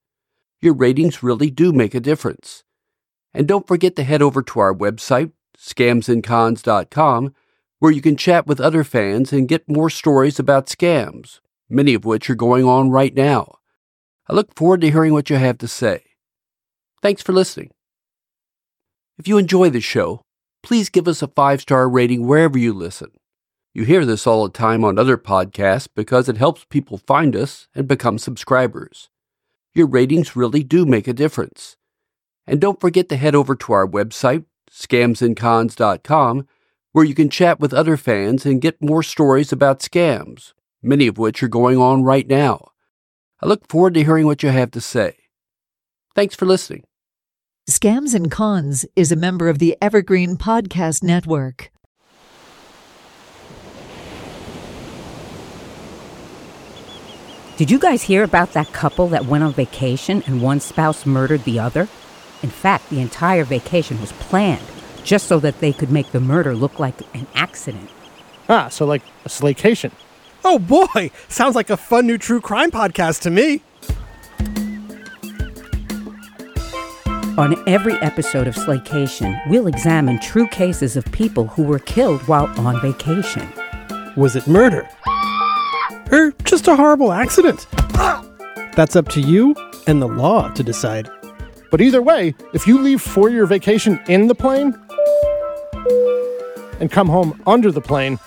Your 0.61 0.73
ratings 0.73 1.23
really 1.23 1.49
do 1.49 1.71
make 1.71 1.95
a 1.95 2.01
difference. 2.01 2.63
And 3.33 3.47
don't 3.47 3.67
forget 3.67 3.95
to 3.95 4.03
head 4.03 4.21
over 4.21 4.41
to 4.41 4.59
our 4.59 4.73
website, 4.73 5.31
scamsandcons.com, 5.57 7.33
where 7.79 7.91
you 7.91 8.01
can 8.01 8.17
chat 8.17 8.47
with 8.47 8.59
other 8.59 8.83
fans 8.83 9.31
and 9.31 9.47
get 9.47 9.69
more 9.69 9.89
stories 9.89 10.39
about 10.39 10.67
scams, 10.67 11.39
many 11.69 11.93
of 11.93 12.05
which 12.05 12.29
are 12.29 12.35
going 12.35 12.65
on 12.65 12.89
right 12.89 13.13
now. 13.13 13.59
I 14.27 14.33
look 14.33 14.55
forward 14.55 14.81
to 14.81 14.91
hearing 14.91 15.13
what 15.13 15.29
you 15.29 15.37
have 15.37 15.57
to 15.59 15.67
say. 15.67 16.03
Thanks 17.01 17.21
for 17.21 17.33
listening. 17.33 17.71
If 19.17 19.27
you 19.27 19.37
enjoy 19.37 19.69
the 19.69 19.81
show, 19.81 20.21
please 20.61 20.89
give 20.89 21.07
us 21.07 21.21
a 21.21 21.27
five 21.27 21.61
star 21.61 21.89
rating 21.89 22.27
wherever 22.27 22.57
you 22.57 22.73
listen. 22.73 23.11
You 23.73 23.83
hear 23.83 24.05
this 24.05 24.25
all 24.25 24.43
the 24.43 24.51
time 24.51 24.83
on 24.83 24.97
other 24.97 25.17
podcasts 25.17 25.87
because 25.95 26.27
it 26.27 26.37
helps 26.37 26.65
people 26.65 26.97
find 26.97 27.35
us 27.35 27.67
and 27.75 27.87
become 27.87 28.17
subscribers. 28.17 29.09
Your 29.73 29.87
ratings 29.87 30.35
really 30.35 30.63
do 30.63 30.85
make 30.85 31.07
a 31.07 31.13
difference. 31.13 31.77
And 32.49 32.59
don't 32.59 32.81
forget 32.81 33.09
to 33.09 33.15
head 33.15 33.35
over 33.35 33.55
to 33.55 33.73
our 33.73 33.87
website, 33.87 34.43
scamsandcons.com, 34.71 36.47
where 36.93 37.05
you 37.05 37.13
can 37.13 37.29
chat 37.29 37.59
with 37.59 37.75
other 37.75 37.95
fans 37.95 38.43
and 38.43 38.59
get 38.59 38.81
more 38.81 39.03
stories 39.03 39.51
about 39.51 39.81
scams, 39.81 40.53
many 40.81 41.05
of 41.05 41.19
which 41.19 41.43
are 41.43 41.47
going 41.47 41.77
on 41.77 42.01
right 42.01 42.27
now. 42.27 42.71
I 43.39 43.45
look 43.45 43.67
forward 43.69 43.93
to 43.93 44.03
hearing 44.03 44.25
what 44.25 44.41
you 44.41 44.49
have 44.49 44.71
to 44.71 44.81
say. 44.81 45.15
Thanks 46.15 46.33
for 46.33 46.47
listening. 46.47 46.85
Scams 47.69 48.15
and 48.15 48.31
Cons 48.31 48.83
is 48.95 49.11
a 49.11 49.15
member 49.15 49.47
of 49.47 49.59
the 49.59 49.77
Evergreen 49.79 50.35
Podcast 50.35 51.03
Network. 51.03 51.69
Did 57.57 57.69
you 57.69 57.77
guys 57.77 58.01
hear 58.01 58.23
about 58.23 58.53
that 58.53 58.73
couple 58.73 59.07
that 59.09 59.27
went 59.27 59.43
on 59.43 59.53
vacation 59.53 60.23
and 60.25 60.41
one 60.41 60.59
spouse 60.59 61.05
murdered 61.05 61.43
the 61.43 61.59
other? 61.59 61.87
In 62.41 62.49
fact, 62.49 62.89
the 62.89 63.01
entire 63.01 63.43
vacation 63.43 63.99
was 63.99 64.11
planned 64.13 64.65
just 65.03 65.27
so 65.27 65.39
that 65.39 65.59
they 65.59 65.73
could 65.73 65.91
make 65.91 66.11
the 66.11 66.19
murder 66.19 66.55
look 66.55 66.79
like 66.79 67.01
an 67.15 67.27
accident. 67.35 67.89
Ah, 68.47 68.69
so 68.69 68.85
like 68.85 69.01
a 69.25 69.29
slaycation. 69.29 69.91
Oh 70.43 70.59
boy, 70.59 71.11
sounds 71.27 71.55
like 71.55 71.69
a 71.69 71.77
fun 71.77 72.07
new 72.07 72.17
true 72.17 72.41
crime 72.41 72.71
podcast 72.71 73.21
to 73.21 73.29
me. 73.29 73.61
On 77.37 77.55
every 77.69 77.93
episode 78.01 78.47
of 78.47 78.55
Slaycation, 78.55 79.39
we'll 79.47 79.67
examine 79.67 80.19
true 80.19 80.47
cases 80.47 80.97
of 80.97 81.05
people 81.13 81.47
who 81.47 81.63
were 81.63 81.79
killed 81.79 82.21
while 82.27 82.47
on 82.59 82.81
vacation. 82.81 83.47
Was 84.17 84.35
it 84.35 84.45
murder? 84.45 84.89
Or 86.11 86.33
just 86.43 86.67
a 86.67 86.75
horrible 86.75 87.13
accident? 87.13 87.65
That's 88.75 88.97
up 88.97 89.07
to 89.09 89.21
you 89.21 89.55
and 89.87 90.01
the 90.01 90.07
law 90.07 90.49
to 90.49 90.63
decide. 90.63 91.09
But 91.71 91.81
either 91.81 92.01
way, 92.01 92.35
if 92.53 92.65
you 92.67 92.81
leave 92.81 93.01
for 93.01 93.29
your 93.29 93.45
vacation 93.45 93.99
in 94.07 94.27
the 94.27 94.35
plane 94.35 94.75
and 96.79 96.91
come 96.91 97.07
home 97.07 97.41
under 97.45 97.71
the 97.71 97.81
plane, 97.81 98.19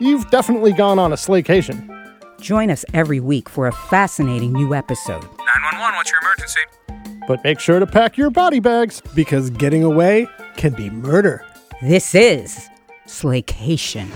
you've 0.00 0.28
definitely 0.30 0.72
gone 0.72 0.98
on 0.98 1.12
a 1.12 1.16
slaycation. 1.16 1.94
Join 2.40 2.70
us 2.70 2.84
every 2.94 3.20
week 3.20 3.48
for 3.48 3.66
a 3.66 3.72
fascinating 3.72 4.52
new 4.52 4.74
episode. 4.74 5.22
911, 5.22 5.96
what's 5.96 6.10
your 6.10 6.20
emergency? 6.20 6.60
But 7.26 7.44
make 7.44 7.60
sure 7.60 7.78
to 7.78 7.86
pack 7.86 8.16
your 8.16 8.30
body 8.30 8.60
bags. 8.60 9.02
Because 9.14 9.50
getting 9.50 9.84
away 9.84 10.26
can 10.56 10.72
be 10.72 10.88
murder. 10.90 11.44
This 11.82 12.14
is 12.14 12.68
Slaycation. 13.06 14.08